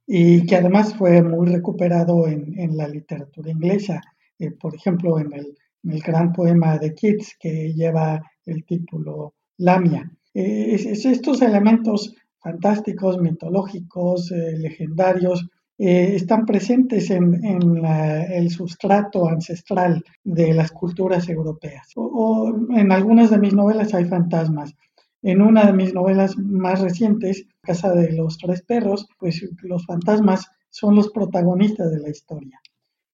y 0.06 0.44
que 0.46 0.56
además 0.56 0.94
fue 0.96 1.22
muy 1.22 1.46
recuperado 1.48 2.28
en, 2.28 2.58
en 2.58 2.76
la 2.76 2.88
literatura 2.88 3.50
inglesa. 3.50 4.00
Eh, 4.38 4.50
por 4.50 4.74
ejemplo, 4.74 5.18
en 5.18 5.32
el, 5.32 5.56
gran 6.02 6.32
poema 6.32 6.78
de 6.78 6.94
Keats 6.94 7.36
que 7.38 7.72
lleva 7.74 8.22
el 8.46 8.64
título 8.64 9.34
Lamia. 9.58 10.10
Eh, 10.32 10.74
estos 10.74 11.42
elementos 11.42 12.14
fantásticos, 12.38 13.20
mitológicos, 13.20 14.32
eh, 14.32 14.56
legendarios, 14.58 15.46
están 15.78 16.46
presentes 16.46 17.10
en, 17.10 17.40
el 17.44 18.50
sustrato 18.50 19.28
ancestral 19.28 20.04
de 20.22 20.54
las 20.54 20.70
culturas 20.72 21.28
europeas. 21.28 21.88
O, 21.96 22.52
en 22.70 22.92
algunas 22.92 23.30
de 23.30 23.38
mis 23.38 23.54
novelas 23.54 23.94
hay 23.94 24.04
fantasmas. 24.04 24.74
En 25.22 25.40
una 25.40 25.64
de 25.64 25.72
mis 25.72 25.94
novelas 25.94 26.36
más 26.36 26.80
recientes, 26.80 27.46
Casa 27.62 27.92
de 27.92 28.12
los 28.12 28.38
Tres 28.38 28.62
Perros, 28.62 29.08
pues 29.18 29.42
los 29.62 29.86
fantasmas 29.86 30.46
son 30.70 30.96
los 30.96 31.10
protagonistas 31.10 31.90
de 31.90 32.00
la 32.00 32.10
historia 32.10 32.60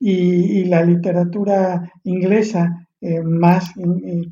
y, 0.00 0.64
la 0.64 0.82
literatura 0.82 1.92
inglesa, 2.04 2.88
eh, 3.02 3.20
más 3.22 3.72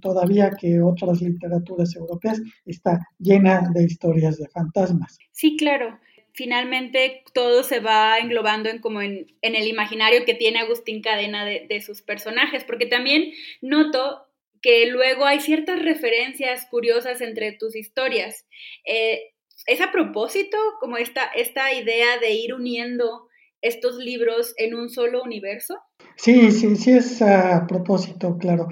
todavía 0.01 0.51
que 0.51 0.81
otras 0.81 1.21
literaturas 1.21 1.95
europeas, 1.95 2.41
está 2.65 3.07
llena 3.19 3.71
de 3.73 3.85
historias 3.85 4.39
de 4.39 4.49
fantasmas. 4.49 5.19
Sí, 5.33 5.57
claro. 5.57 5.99
Finalmente 6.33 7.25
todo 7.33 7.63
se 7.63 7.81
va 7.81 8.19
englobando 8.19 8.69
en 8.69 8.79
como 8.79 9.03
en, 9.03 9.27
el 9.43 9.67
imaginario 9.67 10.25
que 10.25 10.35
tiene 10.35 10.61
Agustín 10.61 11.03
Cadena 11.03 11.45
de, 11.45 11.81
sus 11.81 12.03
personajes, 12.03 12.65
porque 12.65 12.87
también 12.87 13.33
noto 13.61 14.27
que 14.63 14.87
luego 14.87 15.25
hay 15.25 15.41
ciertas 15.41 15.81
referencias 15.83 16.67
curiosas 16.71 17.21
entre 17.21 17.53
tus 17.53 17.77
historias. 17.77 18.47
Eh, 18.85 19.33
¿Es 19.67 19.81
a 19.81 19.93
propósito 19.93 20.57
como 20.81 20.97
esta, 20.97 21.25
esta 21.35 21.73
idea 21.73 22.19
de 22.21 22.33
ir 22.33 22.55
uniendo 22.55 23.29
estos 23.61 23.97
libros 23.97 24.55
en 24.57 24.75
un 24.75 24.89
solo 24.89 25.23
universo? 25.23 25.79
Sí, 26.17 26.51
sí, 26.51 26.77
sí 26.77 26.93
es 26.93 27.23
a 27.23 27.67
propósito, 27.67 28.37
claro. 28.39 28.69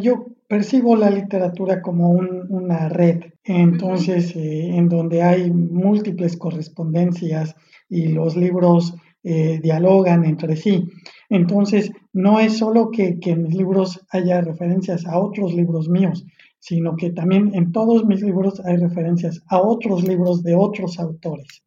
Yo 0.00 0.26
percibo 0.50 0.96
la 0.96 1.10
literatura 1.10 1.80
como 1.80 2.10
una 2.10 2.88
red, 2.88 3.20
entonces, 3.44 4.34
eh, 4.34 4.74
en 4.74 4.88
donde 4.88 5.22
hay 5.22 5.48
múltiples 5.48 6.36
correspondencias 6.36 7.54
y 7.88 8.08
los 8.08 8.36
libros 8.36 8.92
eh, 9.22 9.60
dialogan 9.62 10.24
entre 10.24 10.56
sí. 10.56 10.88
Entonces, 11.28 11.92
no 12.12 12.40
es 12.40 12.58
solo 12.58 12.90
que, 12.90 13.16
en 13.26 13.44
mis 13.44 13.54
libros 13.54 14.04
haya 14.10 14.40
referencias 14.40 15.06
a 15.06 15.20
otros 15.20 15.54
libros 15.54 15.88
míos, 15.88 16.26
sino 16.58 16.96
que 16.96 17.10
también 17.10 17.52
en 17.54 17.70
todos 17.70 18.04
mis 18.04 18.20
libros 18.20 18.60
hay 18.66 18.76
referencias 18.76 19.40
a 19.46 19.62
otros 19.62 20.02
libros 20.02 20.42
de 20.42 20.56
otros 20.56 20.98
autores. 20.98 21.62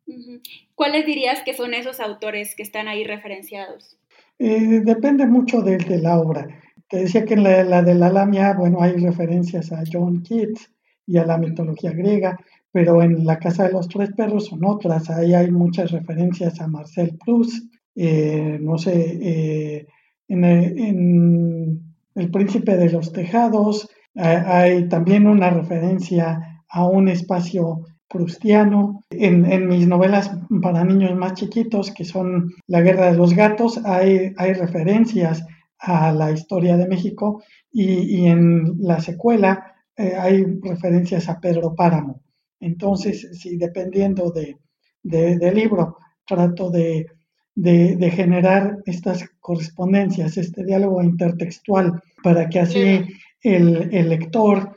¿Cuáles 0.76 1.06
dirías 1.06 1.42
que 1.46 1.54
son 1.54 1.74
esos 1.74 2.02
autores 2.02 2.54
que 2.54 2.64
están 2.64 2.90
ahí 2.90 3.06
referenciados? 3.06 3.98
Eh, 4.40 4.82
depende 4.84 5.26
mucho 5.26 5.62
de, 5.62 5.78
la 6.00 6.20
obra. 6.20 6.48
Te 6.90 6.98
decía 6.98 7.26
que 7.26 7.34
en 7.34 7.44
la, 7.44 7.82
de 7.82 7.96
la 7.96 8.10
Lamia, 8.10 8.54
bueno, 8.54 8.82
hay 8.82 8.94
referencias 8.94 9.72
a 9.72 9.84
John 9.92 10.22
Keats 10.22 10.72
y 11.08 11.18
a 11.18 11.26
la 11.26 11.38
mitología 11.38 11.92
griega, 11.92 12.40
pero 12.72 13.02
en 13.02 13.26
La 13.26 13.40
Casa 13.40 13.66
de 13.66 13.74
los 13.74 13.88
Tres 13.88 14.12
Perros 14.16 14.48
son 14.48 14.64
otras. 14.66 15.10
Ahí 15.10 15.34
hay 15.34 15.52
muchas 15.52 15.92
referencias 15.92 16.60
a 16.62 16.68
Marcel 16.68 17.18
Proust, 17.24 17.74
eh, 17.96 18.58
no 18.62 18.78
sé, 18.78 19.18
eh, 19.22 19.88
en, 20.28 20.44
en, 20.44 21.82
El 22.16 22.32
Príncipe 22.32 22.78
de 22.78 22.90
los 22.90 23.12
Tejados 23.12 23.90
hay 24.16 24.88
también 24.90 25.28
una 25.28 25.50
referencia 25.50 26.64
a 26.70 26.86
un 26.86 27.08
espacio 27.08 27.86
prustiano. 28.08 29.04
En, 29.10 29.68
mis 29.68 29.88
novelas 29.88 30.32
para 30.62 30.84
niños 30.84 31.16
más 31.16 31.34
chiquitos, 31.34 31.92
que 31.92 32.06
son 32.06 32.54
La 32.68 32.82
Guerra 32.82 33.12
de 33.12 33.18
los 33.18 33.34
Gatos, 33.34 33.84
hay, 33.86 34.34
hay 34.38 34.54
referencias 34.54 35.46
a 35.80 36.12
la 36.12 36.32
historia 36.32 36.78
de 36.78 36.88
México 36.88 37.44
y, 37.72 38.26
en 38.28 38.76
la 38.80 39.00
secuela 39.00 39.76
eh, 39.96 40.16
hay 40.16 40.44
referencias 40.62 41.30
a 41.30 41.40
Pedro 41.40 41.76
Páramo. 41.76 42.22
Entonces, 42.60 43.30
sí, 43.34 43.58
dependiendo 43.58 44.32
de, 44.32 44.58
del 45.04 45.56
libro, 45.56 45.98
trato 46.26 46.70
de, 46.70 47.08
de, 47.56 48.12
generar 48.12 48.80
estas 48.86 49.30
correspondencias, 49.40 50.38
este 50.38 50.64
diálogo 50.64 51.04
intertextual, 51.04 52.02
para 52.24 52.48
que 52.50 52.60
así 52.62 53.02
el, 53.42 53.94
el 53.94 54.10
lector 54.10 54.76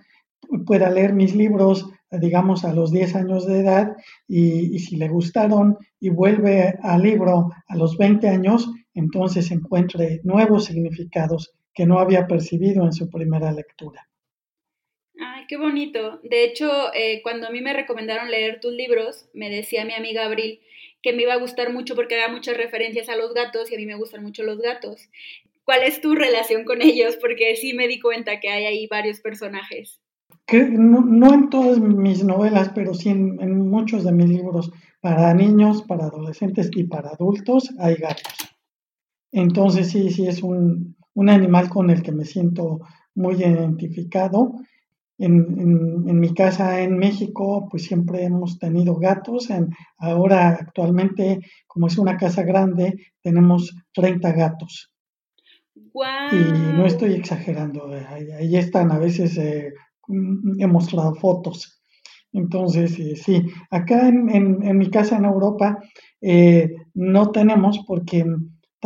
pueda 0.66 0.90
leer 0.90 1.12
mis 1.12 1.34
libros 1.34 1.86
digamos, 2.10 2.64
a 2.64 2.72
los 2.72 2.90
10 2.90 3.16
años 3.16 3.46
de 3.46 3.60
edad 3.60 3.96
y, 4.28 4.78
si 4.78 4.96
le 4.96 5.08
gustaron 5.08 5.76
y 6.00 6.10
vuelve 6.10 6.78
al 6.82 7.02
libro 7.02 7.50
a 7.66 7.76
los 7.76 7.96
20 7.96 8.28
años, 8.28 8.70
entonces 8.96 9.50
encuentre 9.50 10.20
nuevos 10.24 10.64
significados 10.64 11.52
que 11.72 11.86
no 11.86 12.00
había 12.00 12.26
percibido 12.26 12.84
en 12.84 12.92
su 12.92 13.08
primera 13.08 13.52
lectura. 13.52 14.08
Ay, 15.18 15.44
qué 15.48 15.56
bonito. 15.56 16.20
De 16.24 16.44
hecho, 16.44 16.92
eh, 16.94 17.20
cuando 17.22 17.46
a 17.46 17.50
mí 17.50 17.60
me 17.60 17.72
recomendaron 17.72 18.30
leer 18.30 18.60
tus 18.60 18.72
libros, 18.72 19.28
me 19.32 19.48
decía 19.48 19.84
mi 19.84 19.94
amiga 19.94 20.24
Abril 20.24 20.60
que 21.02 21.12
me 21.12 21.22
iba 21.22 21.34
a 21.34 21.38
gustar 21.38 21.72
mucho 21.72 21.94
porque 21.94 22.16
había 22.16 22.34
muchas 22.34 22.56
referencias 22.56 23.08
a 23.08 23.16
los 23.16 23.32
gatos 23.32 23.70
y 23.70 23.76
a 23.76 23.78
mí 23.78 23.86
me 23.86 23.94
gustan 23.94 24.22
mucho 24.22 24.42
los 24.42 24.58
gatos. 24.58 25.08
¿Cuál 25.64 25.84
es 25.84 26.00
tu 26.00 26.14
relación 26.14 26.64
con 26.64 26.82
ellos? 26.82 27.16
Porque 27.16 27.54
sí 27.56 27.74
me 27.74 27.86
di 27.86 28.00
cuenta 28.00 28.40
que 28.40 28.48
hay 28.48 28.64
ahí 28.64 28.86
varios 28.88 29.20
personajes 29.20 30.00
no, 30.52 31.34
en 31.34 31.50
todas 31.50 31.78
mis 31.78 32.24
novelas, 32.24 32.70
pero 32.74 32.94
sí 32.94 33.08
en, 33.10 33.68
muchos 33.68 34.04
de 34.04 34.12
mis 34.12 34.28
libros 34.28 34.70
para 35.00 35.34
niños, 35.34 35.82
para 35.82 36.06
adolescentes 36.06 36.70
y 36.74 36.84
para 36.84 37.10
adultos 37.10 37.70
hay 37.78 37.96
gatos. 37.96 38.45
Entonces 39.36 39.88
sí, 39.90 40.10
sí 40.10 40.26
es 40.26 40.42
un, 40.42 40.96
animal 41.16 41.68
con 41.68 41.90
el 41.90 42.02
que 42.02 42.12
me 42.12 42.24
siento 42.24 42.80
muy 43.14 43.36
identificado. 43.36 44.54
En, 45.18 46.20
mi 46.20 46.34
casa 46.34 46.82
en 46.82 46.98
México, 46.98 47.68
pues 47.70 47.84
siempre 47.84 48.24
hemos 48.24 48.58
tenido 48.58 48.96
gatos. 48.96 49.48
ahora, 49.98 50.58
actualmente, 50.60 51.40
como 51.66 51.86
es 51.86 51.96
una 51.96 52.16
casa 52.16 52.42
grande, 52.42 52.94
tenemos 53.22 53.74
30 53.94 54.32
gatos. 54.32 54.92
Y 56.32 56.72
no 56.74 56.84
estoy 56.84 57.14
exagerando, 57.14 57.88
ahí, 58.08 58.56
están 58.56 58.90
a 58.92 58.98
veces 58.98 59.38
eh, 59.38 59.72
Mm, 60.08 60.60
he 60.60 60.66
mostrado 60.66 61.14
fotos. 61.14 61.80
Entonces, 62.32 62.98
eh, 62.98 63.16
sí, 63.16 63.42
acá 63.70 64.08
en, 64.08 64.78
mi 64.78 64.90
casa 64.90 65.16
en 65.16 65.24
Europa 65.24 65.78
eh, 66.20 66.70
no 66.94 67.30
tenemos 67.30 67.80
porque 67.86 68.24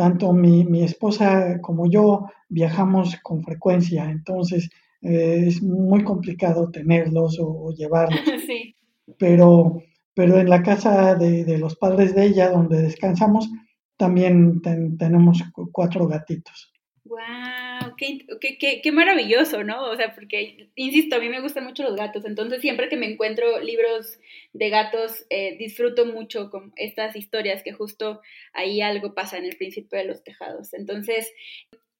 tanto 0.01 0.33
mi, 0.33 0.81
esposa 0.81 1.61
como 1.61 1.87
yo 1.87 2.25
viajamos 2.49 3.17
con 3.21 3.43
frecuencia, 3.43 4.09
entonces 4.09 4.67
eh, 5.03 5.43
es 5.45 5.61
muy 5.61 6.03
complicado 6.03 6.71
tenerlos 6.71 7.37
o, 7.39 7.71
llevarlos. 7.71 8.19
Pero, 9.19 9.83
pero 10.15 10.39
en 10.39 10.49
la 10.49 10.63
casa 10.63 11.15
de, 11.15 11.57
los 11.57 11.75
padres 11.75 12.15
de 12.15 12.27
ella, 12.27 12.49
donde 12.49 12.81
descansamos, 12.81 13.49
también 13.97 14.61
tenemos 14.97 15.43
cuatro 15.73 16.07
gatitos. 16.07 16.71
¡Wow! 17.11 17.95
Qué, 17.97 18.91
maravilloso, 18.93 19.65
¿no? 19.65 19.83
O 19.89 19.95
sea, 19.97 20.15
porque, 20.15 20.69
insisto, 20.75 21.17
a 21.17 21.19
mí 21.19 21.27
me 21.27 21.41
gustan 21.41 21.65
mucho 21.65 21.83
los 21.83 21.97
gatos, 21.97 22.23
entonces 22.23 22.61
siempre 22.61 22.87
que 22.87 22.95
me 22.95 23.11
encuentro 23.11 23.59
libros 23.59 24.17
de 24.53 24.69
gatos, 24.69 25.25
eh, 25.29 25.57
disfruto 25.57 26.05
mucho 26.05 26.49
con 26.49 26.71
estas 26.77 27.17
historias 27.17 27.63
que 27.63 27.73
justo 27.73 28.21
ahí 28.53 28.81
algo 28.81 29.13
pasa 29.13 29.37
en 29.37 29.43
el 29.43 29.57
principio 29.57 29.99
de 29.99 30.05
los 30.05 30.23
tejados. 30.23 30.73
Entonces, 30.73 31.33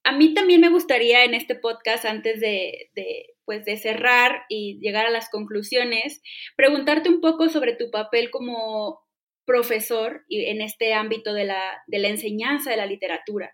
a 0.02 0.12
mí 0.12 0.32
también 0.32 0.62
me 0.62 0.70
gustaría 0.70 1.24
en 1.24 1.34
este 1.34 1.56
podcast, 1.56 2.06
antes 2.06 2.40
de, 2.40 2.90
pues 3.44 3.66
de 3.66 3.76
cerrar 3.76 4.44
y 4.48 4.78
llegar 4.80 5.04
a 5.04 5.10
las 5.10 5.28
conclusiones, 5.28 6.22
preguntarte 6.56 7.10
un 7.10 7.20
poco 7.20 7.50
sobre 7.50 7.74
tu 7.74 7.90
papel 7.90 8.30
como 8.30 9.01
profesor 9.44 10.22
en 10.28 10.60
este 10.60 10.94
ámbito 10.94 11.34
de 11.34 11.44
la, 11.44 11.62
de 11.86 11.98
la 11.98 12.08
enseñanza 12.08 12.70
de 12.70 12.76
la 12.76 12.86
literatura. 12.86 13.50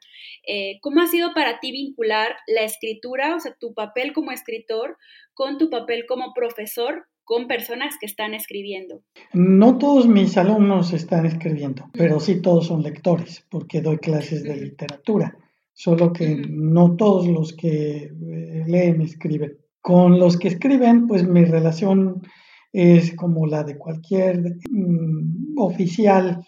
Eh, 0.46 0.79
¿Cómo 0.81 1.01
ha 1.01 1.07
sido 1.07 1.33
para 1.35 1.61
ti 1.61 1.72
vincular 1.72 2.37
la 2.46 2.62
escritura, 2.62 3.35
o 3.35 3.40
sea, 3.40 3.55
tu 3.59 3.74
papel 3.74 4.12
como 4.12 4.31
escritor, 4.31 4.96
con 5.35 5.59
tu 5.59 5.70
papel 5.70 6.05
como 6.07 6.33
profesor 6.35 7.07
con 7.24 7.46
personas 7.46 7.96
que 8.01 8.07
están 8.07 8.33
escribiendo? 8.33 9.03
No 9.35 9.77
todos 9.77 10.09
mis 10.09 10.38
alumnos 10.38 10.94
están 10.94 11.27
escribiendo, 11.27 11.85
pero 11.92 12.20
sí 12.20 12.40
todos 12.40 12.68
son 12.68 12.83
lectores, 12.83 13.46
porque 13.51 13.83
doy 13.83 13.98
clases 13.98 14.42
de 14.44 14.57
literatura 14.57 15.37
solo 15.79 16.12
que 16.12 16.42
no 16.51 16.96
todos 16.96 17.29
los 17.29 17.53
que 17.53 18.11
eh, 18.11 18.64
leen 18.66 19.01
escriben. 19.01 19.59
Con 19.81 20.18
los 20.18 20.37
que 20.37 20.48
escriben, 20.48 21.07
pues 21.07 21.27
mi 21.27 21.44
relación 21.44 22.22
es 22.72 23.14
como 23.14 23.46
la 23.46 23.64
de 23.64 23.76
cualquier 23.76 24.57
mm, 24.70 25.59
oficial 25.59 26.44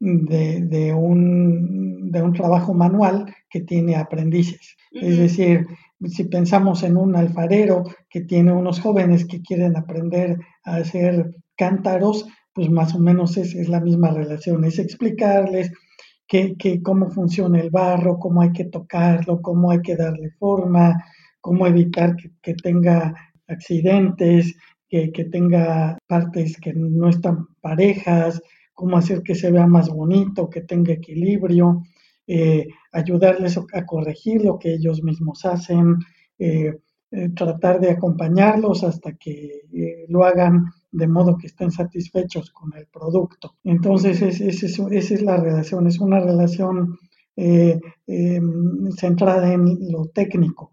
de, 0.00 0.94
un, 0.94 2.10
de, 2.10 2.22
un, 2.22 2.32
trabajo 2.32 2.72
manual 2.72 3.34
que 3.50 3.60
tiene 3.60 3.96
aprendices. 3.96 4.76
Es 4.92 5.18
decir, 5.18 5.66
si 6.06 6.24
pensamos 6.24 6.82
en 6.82 6.96
un 6.96 7.14
alfarero 7.14 7.84
que 8.08 8.22
tiene 8.22 8.52
unos 8.52 8.80
jóvenes 8.80 9.26
que 9.26 9.42
quieren 9.42 9.76
aprender 9.76 10.38
a 10.64 10.76
hacer 10.76 11.34
cántaros, 11.54 12.26
pues 12.54 12.70
más 12.70 12.94
o 12.94 12.98
menos 12.98 13.36
es, 13.36 13.54
es 13.54 13.68
la 13.68 13.80
misma 13.80 14.10
relación, 14.10 14.64
es 14.64 14.78
explicarles 14.78 15.70
que, 16.30 16.80
cómo 16.82 17.10
funciona 17.10 17.60
el 17.60 17.70
barro, 17.70 18.18
cómo 18.18 18.42
hay 18.42 18.52
que 18.52 18.66
tocarlo, 18.66 19.42
cómo 19.42 19.72
hay 19.72 19.82
que 19.82 19.96
darle 19.96 20.30
forma, 20.38 21.04
cómo 21.40 21.66
evitar 21.66 22.14
que, 22.40 22.54
tenga 22.54 23.12
accidentes, 23.48 24.54
que, 24.90 25.24
tenga 25.30 25.98
partes 26.06 26.58
que 26.60 26.72
no 26.74 27.08
están 27.08 27.46
parejas, 27.60 28.42
cómo 28.74 28.96
hacer 28.96 29.22
que 29.22 29.34
se 29.34 29.50
vea 29.50 29.66
más 29.66 29.88
bonito, 29.88 30.50
que 30.50 30.62
tenga 30.62 30.92
equilibrio, 30.92 31.82
eh, 32.26 32.66
ayudarles 32.92 33.58
a 33.72 33.86
corregir 33.86 34.44
lo 34.44 34.58
que 34.58 34.74
ellos 34.74 35.02
mismos 35.02 35.44
hacen, 35.44 35.96
eh, 36.38 36.76
eh, 37.12 37.28
tratar 37.30 37.80
de 37.80 37.90
acompañarlos 37.90 38.84
hasta 38.84 39.12
que 39.14 39.62
lo 40.08 40.24
hagan 40.24 40.66
de 40.92 41.06
modo 41.06 41.36
que 41.36 41.48
estén 41.48 41.70
satisfechos 41.70 42.50
con 42.50 42.72
el 42.76 42.86
producto. 42.86 43.56
Entonces, 43.64 44.22
esa 44.22 44.88
es, 44.90 45.22
la 45.22 45.36
relación, 45.36 45.86
es 45.86 46.00
una 46.00 46.20
relación 46.20 46.98
centrada 48.96 49.52
en 49.52 49.90
lo 49.90 50.06
técnico. 50.06 50.72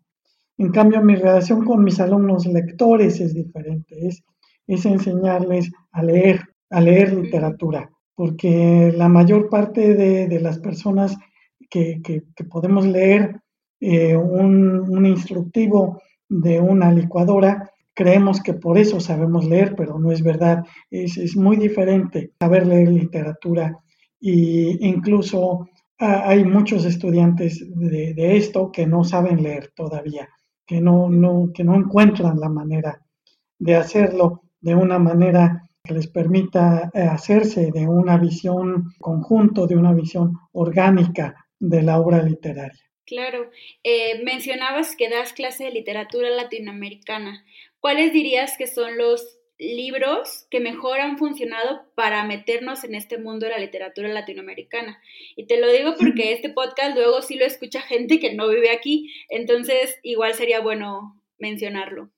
En 0.57 0.71
cambio, 0.71 1.01
mi 1.01 1.15
relación 1.15 1.63
con 1.65 1.83
mis 1.83 1.99
alumnos 1.99 2.45
lectores 2.45 3.19
es 3.19 3.33
diferente, 3.33 4.07
es, 4.07 4.23
es 4.65 4.85
enseñarles 4.85 5.71
a 5.91 6.03
leer, 6.03 6.41
a 6.69 6.81
leer 6.81 7.13
literatura, 7.13 7.89
porque 8.15 8.93
la 8.95 9.07
mayor 9.07 9.49
parte 9.49 9.93
de, 9.93 10.39
las 10.39 10.59
personas 10.59 11.15
que, 11.69 12.01
podemos 12.49 12.85
leer 12.85 13.39
eh, 13.79 14.15
un, 14.15 14.79
un 14.89 15.05
instructivo 15.05 16.01
de 16.27 16.59
una 16.59 16.91
licuadora, 16.91 17.71
Creemos 17.97 18.43
que 18.43 18.53
por 18.53 18.77
eso 18.77 18.99
sabemos 18.99 19.43
leer, 19.45 19.73
pero 19.75 19.97
no 19.97 20.11
es 20.11 20.21
verdad. 20.21 20.63
Es, 20.91 21.35
muy 21.35 21.57
diferente 21.57 22.31
saber 22.39 22.67
leer 22.67 22.89
literatura 22.89 23.75
e 24.21 24.77
incluso 24.81 25.67
hay 25.97 26.45
muchos 26.45 26.85
estudiantes 26.85 27.65
de, 27.75 28.37
esto 28.37 28.71
que 28.71 28.85
no 28.85 29.03
saben 29.03 29.41
leer 29.41 29.71
todavía, 29.75 30.29
que 30.67 30.81
no, 30.81 31.09
no, 31.09 31.51
que 31.53 31.63
no 31.63 31.75
encuentran 31.75 32.39
la 32.39 32.49
manera 32.49 33.01
de 33.57 33.75
hacerlo 33.75 34.43
de 34.59 34.75
una 34.75 34.99
manera 34.99 35.63
que 35.83 35.93
les 35.93 36.07
permita 36.07 36.91
eh, 36.93 37.01
hacerse 37.01 37.71
de 37.71 37.87
una 37.87 38.17
visión 38.17 38.93
conjunto, 38.99 39.65
de 39.65 39.77
una 39.77 39.93
visión 39.93 40.33
orgánica 40.51 41.47
de 41.57 41.81
la 41.81 41.99
obra 41.99 42.21
literaria. 42.21 42.83
Claro, 43.05 43.49
eh, 43.83 44.21
mencionabas 44.25 44.97
que 44.97 45.09
das 45.09 45.31
clase 45.31 45.63
de 45.63 45.71
literatura 45.71 46.29
latinoamericana. 46.29 47.45
¿cuáles 47.79 48.11
dirías 48.13 48.57
que 48.57 48.67
son 48.67 48.97
los 48.97 49.39
libros 49.59 50.47
que 50.49 50.59
mejor 50.59 50.99
han 50.99 51.17
funcionado 51.17 51.81
para 51.95 52.23
meternos 52.25 52.83
en 52.83 52.95
este 52.95 53.17
mundo 53.17 53.45
de 53.45 53.53
la 53.53 53.59
literatura 53.59 54.07
latinoamericana? 54.09 54.99
Y 55.35 55.47
te 55.47 55.59
lo 55.59 55.71
digo 55.71 55.95
porque 55.99 56.33
este 56.33 56.49
podcast 56.49 56.95
luego 56.95 57.21
sí 57.21 57.35
lo 57.35 57.45
escucha 57.45 57.81
gente 57.81 58.19
que 58.19 58.35
no 58.35 58.49
vive 58.49 58.71
aquí, 58.71 59.11
entonces 59.29 59.97
igual 60.03 60.33
sería 60.33 60.61
bueno 60.61 61.21
mencionarlo. 61.39 62.09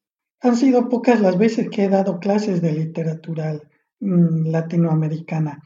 Han 0.42 0.56
sido 0.56 0.88
pocas 0.90 1.20
las 1.20 1.38
veces 1.38 1.70
que 1.70 1.84
he 1.84 1.90
dado 1.90 2.20
clases 2.20 2.62
de 2.62 2.72
literatura 2.72 3.60
mm, 4.00 4.48
latinoamericana. 4.48 5.62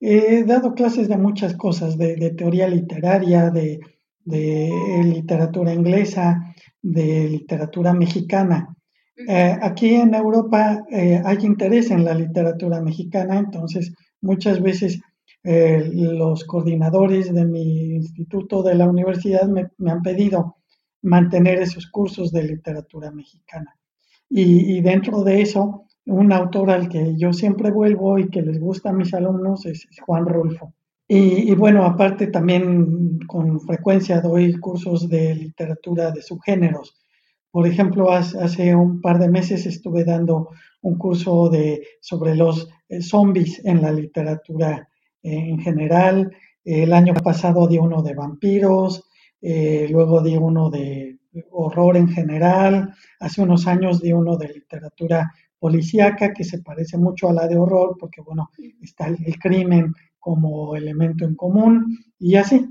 He 0.00 0.44
dado 0.44 0.74
clases 0.74 1.08
de 1.08 1.16
muchas 1.16 1.54
cosas, 1.54 1.96
de, 1.96 2.30
teoría 2.36 2.66
literaria, 2.66 3.50
de 3.50 3.78
literatura 4.24 5.72
inglesa, 5.72 6.54
de 6.82 7.28
literatura 7.28 7.92
mexicana. 7.92 8.76
Eh, 9.28 9.58
aquí 9.60 9.94
en 9.94 10.14
Europa 10.14 10.84
eh, 10.90 11.20
hay 11.24 11.38
interés 11.42 11.90
en 11.90 12.04
la 12.04 12.14
literatura 12.14 12.80
mexicana, 12.80 13.38
entonces 13.38 13.92
muchas 14.20 14.60
veces 14.60 15.00
eh, 15.44 15.90
los 15.92 16.44
coordinadores 16.44 17.32
de 17.32 17.44
mi 17.44 17.94
instituto 17.96 18.62
de 18.62 18.74
la 18.74 18.88
universidad 18.88 19.48
me, 19.48 19.68
han 19.90 20.02
pedido 20.02 20.56
mantener 21.02 21.58
esos 21.58 21.86
cursos 21.88 22.32
de 22.32 22.44
literatura 22.44 23.10
mexicana. 23.10 23.76
Y, 24.34 24.80
dentro 24.80 25.24
de 25.24 25.42
eso, 25.42 25.84
un 26.06 26.32
autor 26.32 26.70
al 26.70 26.88
que 26.88 27.16
yo 27.18 27.34
siempre 27.34 27.70
vuelvo 27.70 28.18
y 28.18 28.30
que 28.30 28.40
les 28.40 28.58
gusta 28.58 28.88
a 28.88 28.94
mis 28.94 29.12
alumnos 29.12 29.66
es, 29.66 29.86
Juan 30.06 30.24
Rolfo. 30.24 30.72
y, 31.06 31.54
bueno, 31.54 31.84
aparte 31.84 32.28
también 32.28 33.18
con 33.26 33.60
frecuencia 33.60 34.22
doy 34.22 34.54
cursos 34.58 35.08
de 35.08 35.34
literatura 35.34 36.10
de 36.12 36.22
subgéneros 36.22 37.01
por 37.52 37.66
ejemplo, 37.66 38.10
hace 38.10 38.74
un 38.74 39.02
par 39.02 39.18
de 39.18 39.28
meses 39.28 39.66
estuve 39.66 40.04
dando 40.04 40.48
un 40.80 40.96
curso 40.96 41.50
de, 41.50 41.86
sobre 42.00 42.34
los 42.34 42.70
eh, 42.88 43.02
zombies 43.02 43.62
en 43.66 43.82
la 43.82 43.92
literatura 43.92 44.88
eh, 45.22 45.50
en 45.50 45.60
general. 45.60 46.34
El 46.64 46.94
año 46.94 47.12
pasado 47.12 47.68
di 47.68 47.76
uno 47.76 48.02
de 48.02 48.14
vampiros, 48.14 49.04
eh, 49.42 49.86
luego 49.90 50.22
di 50.22 50.34
uno 50.34 50.70
de 50.70 51.18
horror 51.50 51.98
en 51.98 52.08
general. 52.08 52.94
Hace 53.20 53.42
unos 53.42 53.66
años 53.66 54.00
di 54.00 54.14
uno 54.14 54.38
de 54.38 54.48
literatura 54.48 55.30
policíaca 55.58 56.32
que 56.32 56.44
se 56.44 56.62
parece 56.62 56.96
mucho 56.96 57.28
a 57.28 57.34
la 57.34 57.46
de 57.48 57.58
horror 57.58 57.98
porque, 58.00 58.22
bueno, 58.22 58.48
está 58.80 59.08
el 59.08 59.38
crimen 59.38 59.92
como 60.18 60.74
elemento 60.74 61.26
en 61.26 61.34
común 61.34 61.98
y 62.18 62.36
así. 62.36 62.66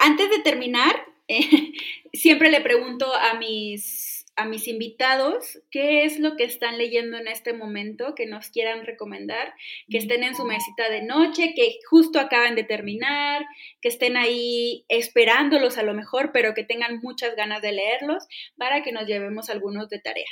Antes 0.00 0.30
de 0.30 0.50
terminar, 0.50 0.94
siempre 2.12 2.50
le 2.50 2.60
pregunto 2.60 3.06
a 3.14 3.38
mis, 3.38 4.24
a 4.36 4.44
mis 4.44 4.68
invitados 4.68 5.60
qué 5.70 6.04
es 6.04 6.18
lo 6.18 6.36
que 6.36 6.44
están 6.44 6.78
leyendo 6.78 7.18
en 7.18 7.28
este 7.28 7.52
momento, 7.52 8.14
que 8.14 8.26
nos 8.26 8.48
quieran 8.48 8.86
recomendar, 8.86 9.52
que 9.88 9.98
estén 9.98 10.22
en 10.22 10.34
su 10.34 10.44
mesita 10.44 10.88
de 10.90 11.02
noche, 11.02 11.52
que 11.54 11.78
justo 11.88 12.18
acaban 12.18 12.54
de 12.54 12.64
terminar, 12.64 13.44
que 13.80 13.88
estén 13.88 14.16
ahí 14.16 14.84
esperándolos 14.88 15.76
a 15.78 15.82
lo 15.82 15.94
mejor, 15.94 16.30
pero 16.32 16.54
que 16.54 16.64
tengan 16.64 17.00
muchas 17.02 17.36
ganas 17.36 17.62
de 17.62 17.72
leerlos 17.72 18.26
para 18.56 18.82
que 18.82 18.92
nos 18.92 19.06
llevemos 19.06 19.50
algunos 19.50 19.88
de 19.88 19.98
tarea. 19.98 20.28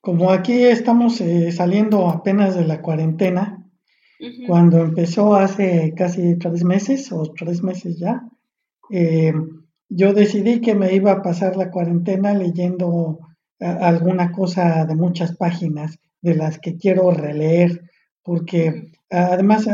Como 0.00 0.30
aquí 0.30 0.64
estamos 0.64 1.20
eh, 1.20 1.50
saliendo 1.50 2.08
apenas 2.08 2.56
de 2.56 2.64
la 2.64 2.80
cuarentena, 2.80 3.64
cuando 4.46 4.78
empezó 4.78 5.36
hace 5.36 5.94
casi 5.96 6.36
tres 6.38 6.64
meses 6.64 7.12
o 7.12 7.32
tres 7.36 7.62
meses 7.62 7.98
ya, 8.00 8.22
eh, 8.90 9.32
yo 9.88 10.12
decidí 10.12 10.60
que 10.60 10.74
me 10.74 10.94
iba 10.94 11.12
a 11.12 11.22
pasar 11.22 11.56
la 11.56 11.70
cuarentena 11.70 12.34
leyendo 12.34 13.18
eh, 13.58 13.66
alguna 13.66 14.32
cosa 14.32 14.84
de 14.84 14.94
muchas 14.94 15.36
páginas 15.36 15.98
de 16.20 16.34
las 16.34 16.58
que 16.58 16.76
quiero 16.76 17.10
releer, 17.10 17.82
porque 18.22 18.92
además 19.10 19.66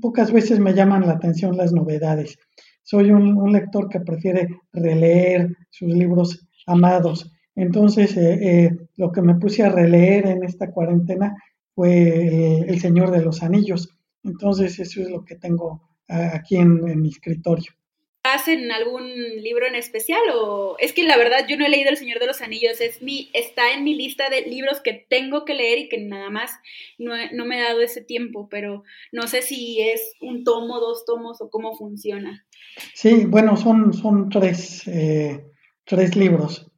pocas 0.00 0.32
veces 0.32 0.58
me 0.60 0.74
llaman 0.74 1.06
la 1.06 1.14
atención 1.14 1.56
las 1.56 1.72
novedades. 1.72 2.38
Soy 2.82 3.10
un, 3.10 3.52
lector 3.52 3.88
que 3.88 4.00
prefiere 4.00 4.48
releer 4.72 5.56
sus 5.70 5.88
libros 5.88 6.48
amados 6.66 7.30
Entonces, 7.54 8.16
eh, 8.16 8.38
eh, 8.42 8.78
lo 8.96 9.10
que 9.12 9.22
me 9.22 9.34
puse 9.34 9.62
a 9.62 9.70
releer 9.70 10.26
en 10.26 10.44
esta 10.44 10.70
cuarentena 10.70 11.36
fue 11.74 12.62
El, 12.68 12.80
Señor 12.80 13.10
de 13.10 13.22
los 13.22 13.42
Anillos. 13.42 13.88
Entonces, 14.22 14.78
eso 14.78 15.00
es 15.02 15.10
lo 15.10 15.24
que 15.24 15.36
tengo 15.36 15.82
aquí 16.08 16.56
en, 16.56 17.00
mi 17.00 17.08
escritorio. 17.08 17.72
¿Estás 18.22 18.48
en 18.48 18.70
algún 18.70 19.08
libro 19.42 19.66
en 19.66 19.74
especial 19.74 20.20
o 20.34 20.76
es 20.78 20.92
que 20.92 21.04
la 21.04 21.16
verdad 21.16 21.46
yo 21.48 21.56
no 21.56 21.64
he 21.64 21.70
leído 21.70 21.88
El 21.88 21.96
Señor 21.96 22.18
de 22.18 22.26
los 22.26 22.42
Anillos, 22.42 22.78
es 22.82 23.00
mi 23.00 23.30
está 23.32 23.72
en 23.72 23.82
mi 23.82 23.94
lista 23.94 24.28
de 24.28 24.42
libros 24.42 24.82
que 24.82 25.06
tengo 25.08 25.46
que 25.46 25.54
leer 25.54 25.78
y 25.78 25.88
que 25.88 25.98
nada 26.04 26.28
más 26.28 26.50
no, 26.98 27.14
no 27.32 27.46
me 27.46 27.58
he 27.58 27.62
dado 27.62 27.80
ese 27.80 28.02
tiempo, 28.02 28.46
pero 28.50 28.84
no 29.10 29.26
sé 29.26 29.40
si 29.40 29.80
es 29.80 30.12
un 30.20 30.44
tomo, 30.44 30.80
dos 30.80 31.06
tomos 31.06 31.40
o 31.40 31.48
cómo 31.48 31.74
funciona. 31.74 32.44
Sí, 32.92 33.24
bueno, 33.24 33.56
son, 33.56 33.94
son 33.94 34.28
tres, 34.28 34.86
eh, 34.86 35.42
tres 35.86 36.14
libros 36.14 36.70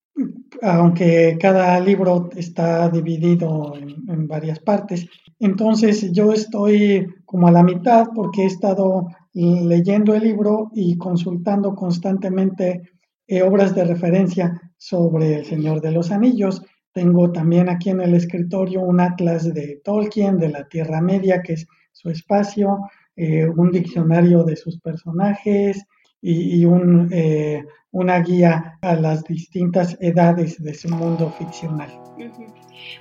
aunque 0.61 1.38
cada 1.40 1.81
libro 1.81 2.31
está 2.37 2.88
dividido 2.88 3.74
en, 3.76 4.28
varias 4.28 4.61
partes. 4.61 5.07
Entonces 5.40 6.12
yo 6.12 6.33
estoy 6.33 7.07
como 7.24 7.48
a 7.48 7.52
la 7.52 7.62
mitad 7.62 8.09
porque 8.14 8.42
he 8.42 8.46
estado 8.46 9.09
leyendo 9.35 10.14
el 10.14 10.25
libro 10.25 10.71
y 10.75 10.97
consultando 10.99 11.75
constantemente 11.75 12.83
eh, 13.27 13.42
obras 13.42 13.75
de 13.75 13.85
referencia 13.85 14.61
sobre 14.77 15.37
El 15.37 15.45
Señor 15.47 15.81
de 15.81 15.92
los 15.92 16.11
Anillos. 16.11 16.62
Tengo 16.92 17.33
también 17.33 17.68
aquí 17.68 17.90
en 17.90 18.01
el 18.01 18.14
escritorio 18.14 18.81
un 18.83 19.01
atlas 19.01 19.53
de 19.55 19.81
Tolkien, 19.83 20.38
de 20.38 20.51
la 20.51 20.68
Tierra 20.68 21.01
Media, 21.01 21.40
que 21.42 21.55
es 21.55 21.66
su 21.92 22.11
espacio, 22.11 22.79
eh, 23.16 23.49
un 23.49 23.71
diccionario 23.71 24.45
de 24.45 24.57
sus 24.57 24.79
personajes, 24.81 25.83
y, 26.22 26.64
eh, 27.11 27.64
una 27.90 28.20
guía 28.20 28.78
a 28.80 28.94
las 28.94 29.24
distintas 29.24 29.98
edades 30.00 30.62
de 30.62 30.70
ese 30.70 30.88
mundo 30.88 31.35
ficcional. 31.38 31.90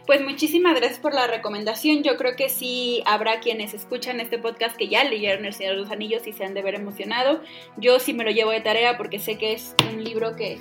Pues 0.05 0.21
muchísimas 0.21 0.75
gracias 0.75 0.99
por 0.99 1.13
la 1.13 1.27
recomendación. 1.27 2.03
Yo 2.03 2.17
creo 2.17 2.36
que 2.36 2.49
sí 2.49 3.01
habrá 3.05 3.39
quienes 3.39 3.73
escuchan 3.73 4.19
este 4.19 4.38
podcast 4.38 4.75
que 4.75 4.89
ya 4.89 5.03
leyeron 5.03 5.45
El 5.45 5.53
Señor 5.53 5.75
de 5.75 5.81
los 5.81 5.91
Anillos 5.91 6.27
y 6.27 6.34
se 6.34 6.43
han 6.43 6.53
de 6.53 6.62
ver 6.62 6.75
emocionado. 6.75 7.41
Yo 7.77 7.99
sí 7.99 8.13
me 8.13 8.23
lo 8.23 8.31
llevo 8.31 8.51
de 8.51 8.62
tarea 8.62 8.97
porque 8.97 9.19
sé 9.19 9.38
que 9.38 9.53
es 9.53 9.75
un 9.91 10.03
libro 10.03 10.36
que, 10.36 10.60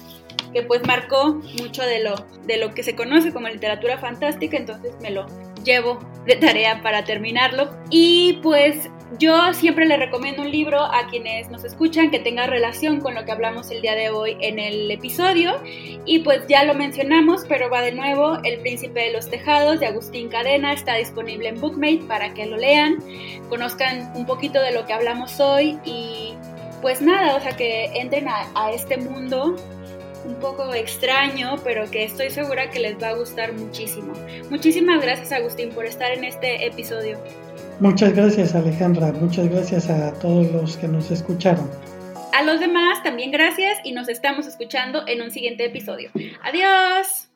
que 0.53 0.63
pues 0.63 0.87
marcó 0.87 1.41
mucho 1.59 1.83
de 1.83 2.03
lo, 2.03 2.15
de 2.47 2.57
lo 2.59 2.73
que 2.73 2.83
se 2.83 2.95
conoce 2.95 3.33
como 3.33 3.49
literatura 3.49 3.99
fantástica, 3.99 4.57
entonces 4.57 4.93
me 5.01 5.11
lo 5.11 5.27
llevo 5.65 5.99
de 6.27 6.37
tarea 6.37 6.81
para 6.83 7.05
terminarlo. 7.05 7.71
Y 7.91 8.39
pues 8.43 8.91
yo 9.19 9.53
siempre 9.55 9.87
le 9.87 9.97
recomiendo 9.97 10.43
un 10.43 10.51
libro 10.51 10.81
a 10.81 11.09
quienes 11.09 11.51
nos 11.51 11.65
escuchan 11.65 12.11
que 12.11 12.21
tenga 12.21 12.47
relación 12.47 13.01
con 13.01 13.15
lo 13.15 13.25
que 13.25 13.33
hablamos 13.33 13.71
el 13.71 13.83
día 13.83 13.95
de 13.95 14.11
hoy 14.11 14.37
en 14.41 14.59
el 14.59 14.91
episodio. 14.91 15.61
Y 16.05 16.21
pues 16.21 16.43
ya 16.49 16.65
lo 16.65 16.75
mencionamos, 16.75 17.45
pero 17.49 17.69
va 17.69 17.83
de 17.83 17.93
nuevo, 17.93 18.39
El 18.45 18.61
Príncipe 18.61 19.01
de 19.01 19.13
los 19.13 19.29
Tejados 19.29 19.81
de 19.81 19.87
Agustín 19.87 20.29
Cadena 20.29 20.73
está 20.73 20.95
disponible 20.95 21.49
en 21.49 21.61
Bookmate 21.61 22.03
para 22.07 22.33
que 22.35 22.47
lo 22.47 22.57
lean, 22.57 22.99
conozcan 23.49 24.13
un 24.15 24.27
poquito 24.27 24.61
de 24.63 24.73
lo 24.73 24.87
que 24.87 24.93
hablamos 24.93 25.41
hoy 25.41 25.79
y 25.85 26.35
pues 26.81 27.03
nada, 27.03 27.37
o 27.37 27.41
sea 27.41 27.57
que 27.57 27.87
entren 27.95 28.29
a, 28.29 28.49
a 28.55 28.73
este 28.73 28.97
mundo 28.97 29.57
un 30.25 30.35
poco 30.37 30.73
extraño, 30.73 31.57
pero 31.65 31.91
que 31.91 32.05
estoy 32.05 32.31
segura 32.31 32.71
que 32.71 32.79
les 32.79 33.03
va 33.03 33.09
a 33.09 33.15
gustar 33.15 33.53
muchísimo. 33.53 34.13
Muchísimas 34.51 35.03
gracias 35.03 35.33
Agustín 35.33 35.71
por 35.71 35.85
estar 35.85 36.13
en 36.13 36.25
este 36.25 36.67
episodio. 36.67 37.19
Muchas 37.81 38.15
gracias 38.15 38.55
Alejandra, 38.55 39.11
muchas 39.13 39.49
gracias 39.49 39.89
a 39.89 40.13
todos 40.21 40.53
los 40.53 40.77
que 40.77 40.87
nos 40.87 41.11
escucharon. 41.11 41.71
A 42.35 42.43
los 42.43 42.61
demás 42.61 43.03
también 43.03 43.31
gracias 43.31 43.79
y 43.85 43.93
nos 43.93 44.09
estamos 44.11 44.47
escuchando 44.47 45.05
en 45.07 45.23
un 45.23 45.31
siguiente 45.31 45.65
episodio. 45.65 46.11
Adiós. 46.43 47.30